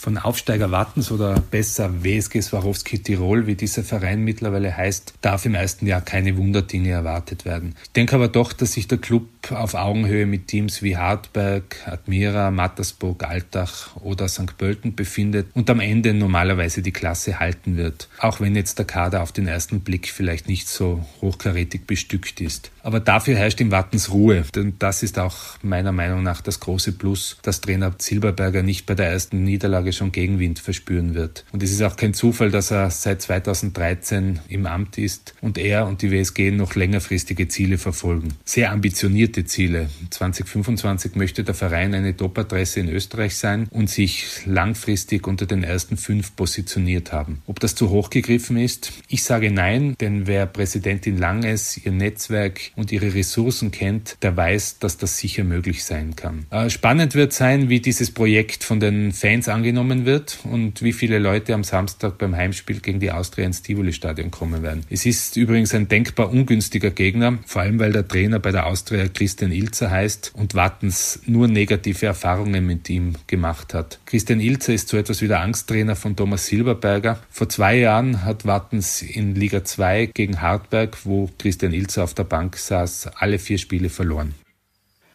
von 0.01 0.17
Aufsteiger 0.17 0.71
Wattens 0.71 1.13
oder 1.13 1.39
besser 1.51 2.03
WSG 2.03 2.41
Swarovski 2.41 3.01
Tirol, 3.01 3.47
wie 3.47 3.55
dieser 3.55 3.85
Verein 3.85 4.25
mittlerweile 4.25 4.75
heißt, 4.75 5.13
darf 5.21 5.45
im 5.45 5.55
ersten 5.55 5.87
Jahr 5.87 6.01
keine 6.01 6.39
Wunderdinge 6.39 6.89
erwartet 6.89 7.45
werden. 7.45 7.75
Ich 7.83 7.93
denke 7.93 8.15
aber 8.15 8.29
doch, 8.29 8.55
dass 8.55 8.73
sich 8.73 8.89
der 8.89 8.97
Club 8.97 9.29
auf 9.51 9.75
Augenhöhe 9.75 10.25
mit 10.25 10.47
Teams 10.47 10.83
wie 10.83 10.97
Hartberg, 10.97 11.77
Admira, 11.85 12.51
Mattersburg, 12.51 13.25
Altach 13.25 13.95
oder 13.97 14.29
St. 14.29 14.57
Pölten 14.57 14.95
befindet 14.95 15.49
und 15.53 15.69
am 15.69 15.81
Ende 15.81 16.15
normalerweise 16.15 16.81
die 16.81 16.93
Klasse 16.93 17.39
halten 17.39 17.77
wird, 17.77 18.09
auch 18.19 18.41
wenn 18.41 18.57
jetzt 18.57 18.79
der 18.79 18.87
Kader 18.87 19.23
auf 19.23 19.33
den 19.33 19.47
ersten 19.47 19.81
Blick 19.81 20.09
vielleicht 20.09 20.49
nicht 20.49 20.69
so 20.69 21.05
hochkarätig 21.21 21.87
bestückt 21.87 22.41
ist. 22.41 22.71
Aber 22.83 23.01
dafür 23.01 23.37
herrscht 23.37 23.61
im 23.61 23.71
Wattens 23.71 24.11
Ruhe, 24.11 24.45
denn 24.55 24.75
das 24.79 25.03
ist 25.03 25.19
auch 25.19 25.37
meiner 25.63 25.93
Meinung 25.93 26.23
nach 26.23 26.41
das 26.41 26.61
große 26.61 26.93
Plus, 26.93 27.37
dass 27.43 27.61
Trainer 27.61 27.93
Silberberger 27.99 28.63
nicht 28.63 28.87
bei 28.87 28.95
der 28.95 29.11
ersten 29.11 29.45
Niederlage 29.45 29.90
Tage 29.91 29.93
schon 29.93 30.13
Gegenwind 30.13 30.59
verspüren 30.59 31.15
wird. 31.15 31.45
Und 31.53 31.63
es 31.63 31.73
ist 31.73 31.83
auch 31.83 31.97
kein 31.97 32.15
Zufall, 32.15 32.51
dass 32.51 32.71
er 32.71 32.91
seit 32.91 33.23
2013 33.23 34.41
im 34.49 34.67
Amt 34.67 34.99
ist 34.99 35.35
und 35.41 35.59
er 35.59 35.87
und 35.87 36.03
die 36.03 36.11
WSG 36.11 36.51
noch 36.51 36.75
längerfristige 36.75 37.49
Ziele 37.49 37.79
verfolgen. 37.79 38.29
Sehr 38.45 38.71
ambitionierte 38.71 39.45
Ziele. 39.45 39.89
2025 40.11 41.17
möchte 41.17 41.45
der 41.45 41.55
Verein 41.55 41.95
eine 41.95 42.17
Top-Adresse 42.17 42.81
in 42.81 42.89
Österreich 42.89 43.37
sein 43.37 43.67
und 43.71 43.91
sich 43.91 44.47
langfristig 44.47 45.27
unter 45.27 45.47
den 45.47 45.65
ersten 45.65 45.97
fünf 45.97 46.37
positioniert 46.37 47.13
haben. 47.13 47.43
Ob 47.47 47.61
das 47.61 47.75
zu 47.75 47.91
hoch 47.91 48.11
gegriffen 48.11 48.57
ist? 48.57 48.93
Ich 49.09 49.25
sage 49.25 49.51
nein, 49.51 49.95
denn 50.01 50.27
wer 50.27 50.47
Präsidentin 50.47 51.19
Langes, 51.19 51.79
ihr 51.85 51.93
Netzwerk 51.93 52.61
und 52.77 52.93
ihre 52.93 53.15
Ressourcen 53.15 53.71
kennt, 53.71 54.17
der 54.23 54.37
weiß, 54.37 54.79
dass 54.79 54.99
das 54.99 55.19
sicher 55.19 55.45
möglich 55.45 55.85
sein 55.85 56.17
kann. 56.17 56.47
Äh, 56.51 56.71
spannend 56.71 57.15
wird 57.15 57.33
sein, 57.33 57.69
wie 57.69 57.81
dieses 57.81 58.11
Projekt 58.11 58.65
von 58.65 58.81
den 58.81 59.13
Fans 59.13 59.49
angenommen 59.49 59.80
genommen 59.81 60.05
wird 60.05 60.41
und 60.45 60.83
wie 60.83 60.93
viele 60.93 61.19
Leute 61.19 61.55
am 61.55 61.65
Samstag 61.65 62.19
beim 62.19 62.37
Heimspiel 62.37 62.81
gegen 62.81 63.01
die 63.01 63.11
Austria 63.11 63.47
ins 63.47 63.63
Tivoli-Stadion 63.63 64.31
kommen 64.31 64.63
werden. 64.63 64.85
Es 64.91 65.07
ist 65.07 65.37
übrigens 65.39 65.75
ein 65.75 65.89
denkbar 65.89 66.31
ungünstiger 66.31 66.91
Gegner, 66.91 67.39
vor 67.47 67.63
allem 67.63 67.79
weil 67.79 67.93
der 67.93 68.07
Trainer 68.07 68.39
bei 68.41 68.53
der 68.53 68.67
Austria 68.67 69.09
Christian 69.09 69.53
Ilzer 69.53 69.91
heißt 69.91 70.33
und 70.35 70.55
Wattens 70.55 71.21
nur 71.25 71.49
negative 71.49 72.05
Erfahrungen 72.05 72.67
mit 72.67 72.91
ihm 72.91 73.15
gemacht 73.27 73.73
hat. 73.73 73.99
Christian 74.05 74.41
Ilzer 74.41 74.75
ist 74.75 74.89
so 74.89 74.99
etwas 74.99 75.23
wie 75.23 75.29
der 75.29 75.41
Angsttrainer 75.41 75.97
von 75.97 76.15
Thomas 76.15 76.47
Silberberger. 76.47 77.19
Vor 77.31 77.49
zwei 77.49 77.79
Jahren 77.79 78.25
hat 78.25 78.45
Wattens 78.45 79.01
in 79.01 79.35
Liga 79.35 79.65
2 79.65 80.11
gegen 80.13 80.43
Hartberg, 80.43 80.99
wo 81.05 81.31
Christian 81.39 81.73
Ilzer 81.73 82.05
auf 82.05 82.13
der 82.13 82.25
Bank 82.25 82.59
saß, 82.59 83.09
alle 83.17 83.39
vier 83.39 83.57
Spiele 83.57 83.89
verloren. 83.89 84.35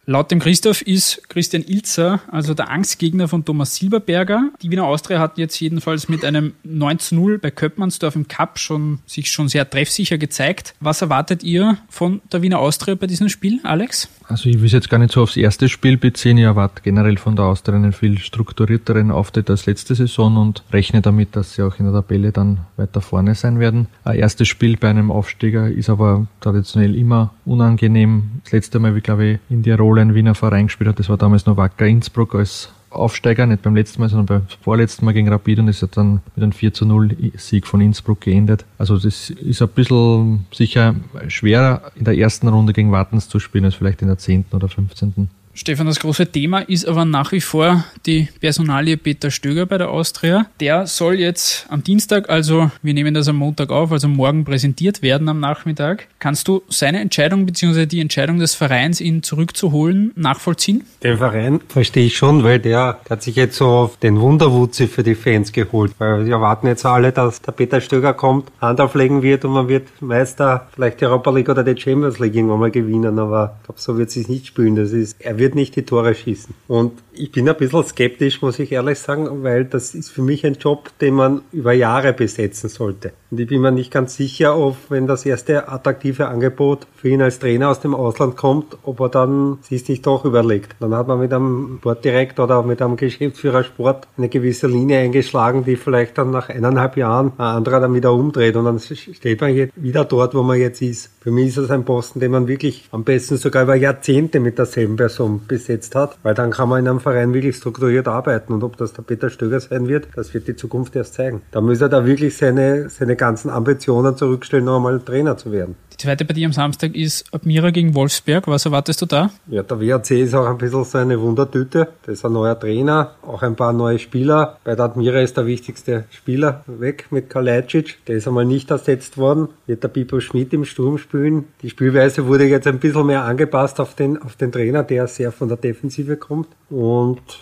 Laut 0.08 0.30
dem 0.30 0.40
Christoph 0.40 0.84
ist 0.84 1.28
Christian 1.30 1.64
Ilzer 1.64 2.22
also 2.28 2.54
der 2.54 2.70
Angstgegner 2.70 3.28
von 3.28 3.44
Thomas 3.44 3.76
Silberberger. 3.76 4.52
Die 4.62 4.70
Wiener 4.70 4.86
Austria 4.86 5.20
hat 5.20 5.40
jetzt 5.40 5.60
jedenfalls 5.60 6.10
mit 6.10 6.24
einem 6.24 6.54
9-0 6.64 7.40
bei 7.40 7.50
Köppmannsdorf 7.50 8.16
im 8.16 8.28
Cup 8.28 8.60
schon, 8.60 9.00
sich 9.08 9.32
schon 9.32 9.50
sehr 9.50 9.68
treffsicher 9.68 10.20
gezeigt. 10.20 10.76
Was 10.80 11.02
erwartet 11.02 11.44
ihr 11.44 11.80
von 11.90 12.22
der 12.32 12.44
Wiener 12.44 12.60
Austria 12.60 12.94
bei 12.94 13.08
diesem 13.08 13.30
Spiel, 13.30 13.60
Alex? 13.64 14.08
Also 14.28 14.50
ich 14.50 14.60
will 14.60 14.66
es 14.66 14.74
jetzt 14.74 14.90
gar 14.90 15.00
nicht 15.00 15.12
so 15.12 15.24
aufs 15.24 15.38
erste 15.38 15.70
Spiel 15.70 15.98
beziehen. 15.98 16.38
Ich 16.38 16.44
erwarte 16.44 16.82
generell 16.84 17.18
von 17.18 17.36
der 17.36 17.46
Austria 17.46 17.76
einen 17.76 17.94
viel 17.94 18.20
strukturierteren 18.20 19.10
Auftritt 19.10 19.50
als 19.50 19.66
letzte 19.66 19.96
Saison 19.96 20.38
und 20.38 20.64
rechne 20.72 21.02
damit, 21.02 21.36
dass 21.36 21.56
sie 21.56 21.64
auch 21.64 21.80
in 21.80 21.86
der 21.86 21.94
Tabelle 21.94 22.32
dann 22.32 22.60
weiter 22.78 23.02
vorne 23.02 23.34
sein 23.34 23.60
werden. 23.60 23.88
Ein 24.04 24.20
erstes 24.20 24.48
Spiel 24.48 24.78
bei 24.78 24.90
einem 24.90 25.10
Aufsteiger 25.12 25.68
ist 25.70 25.90
aber 25.90 26.28
traditionell 26.42 26.96
immer 26.96 27.34
unangenehm. 27.46 28.42
Das 28.44 28.54
letzte 28.54 28.80
Mal, 28.80 28.96
wie 28.96 29.02
glaube 29.02 29.26
ich, 29.26 29.40
in 29.50 29.64
Tirol 29.64 29.95
Tirol 29.96 30.00
ein 30.00 30.16
Wiener 30.16 30.36
Verein 30.36 30.68
gespielt 30.68 30.90
hat. 30.90 31.00
Das 31.00 31.10
war 31.10 31.18
damals 31.18 31.46
noch 31.46 31.58
Wacker 31.58 31.86
Innsbruck 31.86 32.36
als 32.36 32.70
Aufsteiger, 32.90 33.46
nicht 33.46 33.62
beim 33.62 33.76
letzten 33.76 34.02
Mal, 34.02 34.10
sondern 34.10 34.26
beim 34.26 34.48
vorletzten 34.62 35.06
Mal 35.06 35.14
gegen 35.14 35.28
Rapid 35.28 35.60
und 35.60 35.68
es 35.68 35.82
hat 35.82 35.98
dann 35.98 36.22
mit 36.36 36.44
einem 36.44 36.52
4 36.54 36.74
zu 36.74 36.86
0 36.86 37.16
Sieg 37.36 37.68
von 37.68 37.82
Innsbruck 37.82 38.22
geendet. 38.22 38.66
Also 38.78 38.98
das 38.98 39.30
ist 39.30 39.62
ein 39.62 39.68
bisschen 39.70 40.46
sicher 40.54 40.96
schwerer 41.28 41.92
in 41.96 42.06
der 42.06 42.18
ersten 42.18 42.48
Runde 42.48 42.74
gegen 42.74 42.92
Wartens 42.92 43.28
zu 43.28 43.40
spielen 43.40 43.66
als 43.66 43.76
vielleicht 43.76 44.02
in 44.02 44.08
der 44.08 44.18
10. 44.18 44.46
oder 44.54 44.70
15. 44.70 45.30
Stefan, 45.58 45.88
das 45.88 46.02
große 46.02 46.28
Thema 46.28 46.60
ist 46.60 46.86
aber 46.86 47.06
nach 47.06 47.32
wie 47.32 47.40
vor 47.40 47.86
die 48.06 48.28
Personalie 48.42 48.98
Peter 48.98 49.32
Stöger 49.32 49.66
bei 49.66 49.78
der 49.78 49.90
Austria. 49.90 50.48
Der 50.60 50.86
soll 50.86 51.16
jetzt 51.16 51.66
am 51.70 51.82
Dienstag, 51.82 52.30
also 52.30 52.72
wir 52.84 52.94
nehmen 52.94 53.14
das 53.14 53.30
am 53.30 53.38
Montag 53.38 53.70
auf, 53.72 53.94
also 53.94 54.10
morgen 54.10 54.44
präsentiert 54.44 55.02
werden 55.02 55.30
am 55.30 55.40
Nachmittag. 55.40 56.10
Kannst 56.20 56.50
du 56.50 56.62
seine 56.68 57.00
Entscheidung 57.00 57.46
bzw. 57.46 57.86
die 57.86 58.02
Entscheidung 58.02 58.38
des 58.38 58.54
Vereins, 58.54 59.00
ihn 59.00 59.24
zurückzuholen, 59.24 60.12
nachvollziehen? 60.18 60.84
Den 61.02 61.18
Verein 61.18 61.62
verstehe 61.70 62.08
ich 62.08 62.18
schon, 62.18 62.44
weil 62.44 62.60
der, 62.60 63.00
hat 63.10 63.24
sich 63.24 63.38
jetzt 63.38 63.56
so 63.56 63.92
den 64.04 64.20
Wunderwutzi 64.20 64.88
für 64.88 65.04
die 65.04 65.16
Fans 65.16 65.54
geholt. 65.54 65.94
Weil 66.00 66.26
wir 66.26 66.34
erwarten 66.34 66.68
jetzt 66.68 66.86
alle, 66.86 67.14
dass 67.14 67.42
der 67.42 67.54
Peter 67.54 67.80
Stöger 67.80 68.14
kommt, 68.14 68.52
Hand 68.60 68.82
auflegen 68.82 69.22
wird 69.22 69.46
und 69.46 69.54
man 69.54 69.70
wird 69.70 69.88
Meister, 70.02 70.68
vielleicht 70.76 71.00
die 71.00 71.06
Europa 71.06 71.32
League 71.32 71.48
oder 71.48 71.64
die 71.64 71.80
Champions 71.80 72.20
League 72.20 72.36
irgendwann 72.36 72.60
mal 72.60 72.72
gewinnen. 72.72 73.18
Aber 73.20 73.56
ich 73.62 73.66
glaube, 73.68 73.80
so 73.80 73.98
wird 73.98 74.10
es 74.10 74.16
sich 74.16 74.28
nicht 74.28 74.48
spielen. 74.48 74.76
Das 74.76 74.92
ist, 74.92 75.16
er 75.22 75.38
wird 75.38 75.45
wird 75.46 75.54
nicht 75.54 75.76
die 75.76 75.84
Tore 75.84 76.16
schießen. 76.16 76.56
Und 76.68 76.94
Ich 77.18 77.32
bin 77.32 77.48
ein 77.48 77.56
bisschen 77.56 77.84
skeptisch, 77.86 78.42
muss 78.42 78.60
ich 78.60 78.74
ehrlich 78.74 79.00
sagen, 79.00 79.44
weil 79.44 79.64
das 79.64 79.96
ist 79.96 80.10
für 80.10 80.22
mich 80.22 80.46
ein 80.46 80.56
Job, 80.56 80.90
den 81.00 81.14
man 81.14 81.42
über 81.54 81.72
Jahre 81.72 82.12
besetzen 82.12 82.68
sollte. 82.70 83.14
Und 83.32 83.40
ich 83.40 83.48
bin 83.48 83.62
mir 83.62 83.72
nicht 83.72 83.92
ganz 83.92 84.16
sicher, 84.16 84.58
ob, 84.58 84.76
wenn 84.90 85.08
das 85.08 85.26
erste 85.26 85.70
attraktive 85.70 86.28
Angebot 86.28 86.88
für 86.96 87.10
ihn 87.10 87.22
als 87.22 87.40
Trainer 87.40 87.70
aus 87.70 87.80
dem 87.80 87.96
Ausland 87.96 88.36
kommt, 88.36 88.78
ob 88.84 89.00
er 89.00 89.10
dann 89.10 89.60
sich 89.62 89.88
nicht 89.88 90.06
doch 90.06 90.26
überlegt. 90.26 90.76
Dann 90.80 90.94
hat 90.94 91.08
man 91.08 91.20
mit 91.20 91.32
einem 91.32 91.78
Sportdirektor 91.80 92.46
oder 92.46 92.64
mit 92.64 92.82
einem 92.82 92.98
Geschäftsführer 92.98 93.64
Sport 93.64 94.08
eine 94.18 94.30
gewisse 94.30 94.68
Linie 94.68 95.00
eingeschlagen, 95.00 95.64
die 95.64 95.76
vielleicht 95.76 96.18
dann 96.18 96.32
nach 96.32 96.50
eineinhalb 96.50 96.98
Jahren 96.98 97.32
ein 97.38 97.46
anderer 97.46 97.80
dann 97.80 97.94
wieder 97.94 98.14
umdreht 98.14 98.56
und 98.56 98.66
dann 98.66 98.80
steht 98.80 99.42
man 99.42 99.52
hier 99.52 99.70
wieder 99.76 100.04
dort, 100.04 100.36
wo 100.36 100.44
man 100.44 100.60
jetzt 100.60 100.82
ist. 100.82 101.12
Für 101.22 101.32
mich 101.32 101.48
ist 101.48 101.58
es 101.58 101.72
ein 101.72 101.86
Posten, 101.86 102.20
den 102.20 102.32
man 102.32 102.48
wirklich 102.48 102.88
am 102.92 103.04
besten 103.04 103.38
sogar 103.38 103.64
über 103.64 103.76
Jahrzehnte 103.76 104.40
mit 104.40 104.58
derselben 104.58 104.96
Person 104.96 105.42
besetzt 105.48 105.96
hat, 105.96 106.18
weil 106.24 106.36
dann 106.36 106.52
kann 106.52 106.70
man 106.70 106.80
in 106.80 106.88
einem 106.88 107.00
Verein 107.06 107.34
wirklich 107.36 107.56
strukturiert 107.56 108.08
arbeiten 108.08 108.52
und 108.52 108.64
ob 108.64 108.78
das 108.78 108.94
der 108.94 109.04
Peter 109.04 109.30
Stöger 109.30 109.60
sein 109.60 109.88
wird, 109.88 110.08
das 110.16 110.34
wird 110.34 110.48
die 110.48 110.56
Zukunft 110.56 110.96
erst 110.96 111.14
zeigen. 111.14 111.44
Da 111.52 111.62
muss 111.62 111.80
er 111.80 111.90
da 111.90 112.04
wirklich 112.04 112.36
seine, 112.36 112.90
seine 112.90 113.16
ganzen 113.16 113.52
Ambitionen 113.52 114.18
zurückstellen, 114.18 114.66
noch 114.66 114.78
einmal 114.78 115.00
Trainer 115.00 115.38
zu 115.38 115.52
werden. 115.52 115.76
Die 115.94 116.04
zweite 116.04 116.26
Partie 116.26 116.46
am 116.46 116.52
Samstag 116.52 116.94
ist 116.94 117.26
Admira 117.32 117.70
gegen 117.70 117.96
Wolfsberg. 117.96 118.48
Was 118.48 118.66
erwartest 118.66 119.02
du 119.02 119.06
da? 119.06 119.30
Ja, 119.48 119.64
der 119.64 119.80
WAC 119.80 120.12
ist 120.12 120.34
auch 120.34 120.46
ein 120.46 120.58
bisschen 120.58 120.84
so 120.84 120.98
eine 120.98 121.22
Wundertüte. 121.22 121.88
Das 122.06 122.16
ist 122.16 122.26
ein 122.26 122.34
neuer 122.34 122.60
Trainer, 122.60 123.12
auch 123.22 123.42
ein 123.44 123.56
paar 123.56 123.72
neue 123.72 123.98
Spieler. 123.98 124.58
Bei 124.66 124.76
der 124.76 124.86
Admira 124.86 125.22
ist 125.22 125.38
der 125.38 125.46
wichtigste 125.46 126.04
Spieler 126.10 126.66
weg 126.68 127.06
mit 127.12 127.30
Kalajdzic. 127.30 128.06
Der 128.08 128.18
ist 128.18 128.28
einmal 128.28 128.44
nicht 128.44 128.72
ersetzt 128.72 129.18
worden. 129.18 129.48
Wird 129.68 129.84
der 129.84 129.88
Pipo 129.88 130.20
Schmidt 130.20 130.52
im 130.54 130.66
Sturm 130.66 130.98
spielen. 130.98 131.46
Die 131.62 131.70
Spielweise 131.70 132.28
wurde 132.28 132.44
jetzt 132.44 132.68
ein 132.68 132.80
bisschen 132.80 133.06
mehr 133.06 133.24
angepasst 133.24 133.80
auf 133.80 133.96
den, 133.96 134.22
auf 134.22 134.36
den 134.36 134.52
Trainer, 134.52 134.84
der 134.84 135.08
sehr 135.08 135.32
von 135.32 135.48
der 135.48 135.58
Defensive 135.58 136.18
kommt. 136.18 136.50
Und 136.70 136.95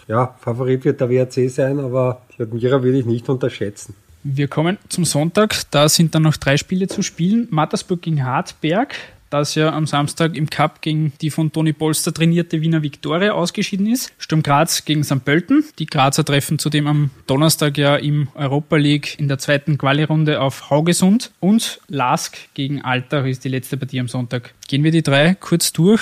ja, 0.08 0.36
Favorit 0.40 0.86
wird 0.86 1.02
der 1.02 1.10
WAC 1.10 1.50
sein, 1.50 1.80
aber 1.80 2.22
die 2.38 2.44
Admira 2.44 2.82
würde 2.84 3.00
ich 3.00 3.06
nicht 3.06 3.28
unterschätzen. 3.30 3.96
Wir 4.24 4.48
kommen 4.48 4.78
zum 4.88 5.04
Sonntag. 5.04 5.70
Da 5.72 5.90
sind 5.90 6.16
dann 6.16 6.24
noch 6.24 6.38
drei 6.38 6.56
Spiele 6.56 6.88
zu 6.88 7.02
spielen. 7.02 7.48
Mattersburg 7.52 8.02
gegen 8.02 8.24
Hartberg, 8.24 8.96
das 9.30 9.56
ja 9.56 9.74
am 9.74 9.86
Samstag 9.86 10.38
im 10.38 10.50
Cup 10.50 10.82
gegen 10.82 11.12
die 11.20 11.30
von 11.30 11.52
Toni 11.52 11.74
Polster 11.74 12.14
trainierte 12.14 12.62
Wiener 12.62 12.84
Viktoria 12.84 13.34
ausgeschieden 13.34 13.88
ist. 13.88 14.14
Sturm 14.18 14.42
Graz 14.42 14.86
gegen 14.86 15.04
St. 15.04 15.26
Pölten. 15.26 15.66
Die 15.78 15.88
Grazer 15.88 16.24
treffen 16.24 16.58
zudem 16.58 16.88
am 16.88 17.10
Donnerstag 17.28 17.78
ja 17.78 17.98
im 17.98 18.30
Europa 18.36 18.78
League 18.78 19.20
in 19.20 19.28
der 19.28 19.40
zweiten 19.40 19.78
Quali-Runde 19.78 20.40
auf 20.40 20.70
Haugesund. 20.70 21.32
Und 21.42 21.82
Lask 21.90 22.38
gegen 22.54 22.82
Altach 22.82 23.26
ist 23.26 23.44
die 23.44 23.50
letzte 23.50 23.76
Partie 23.76 24.00
am 24.00 24.08
Sonntag. 24.08 24.54
Gehen 24.68 24.84
wir 24.84 24.92
die 24.92 25.04
drei 25.04 25.36
kurz 25.36 25.74
durch. 25.74 26.02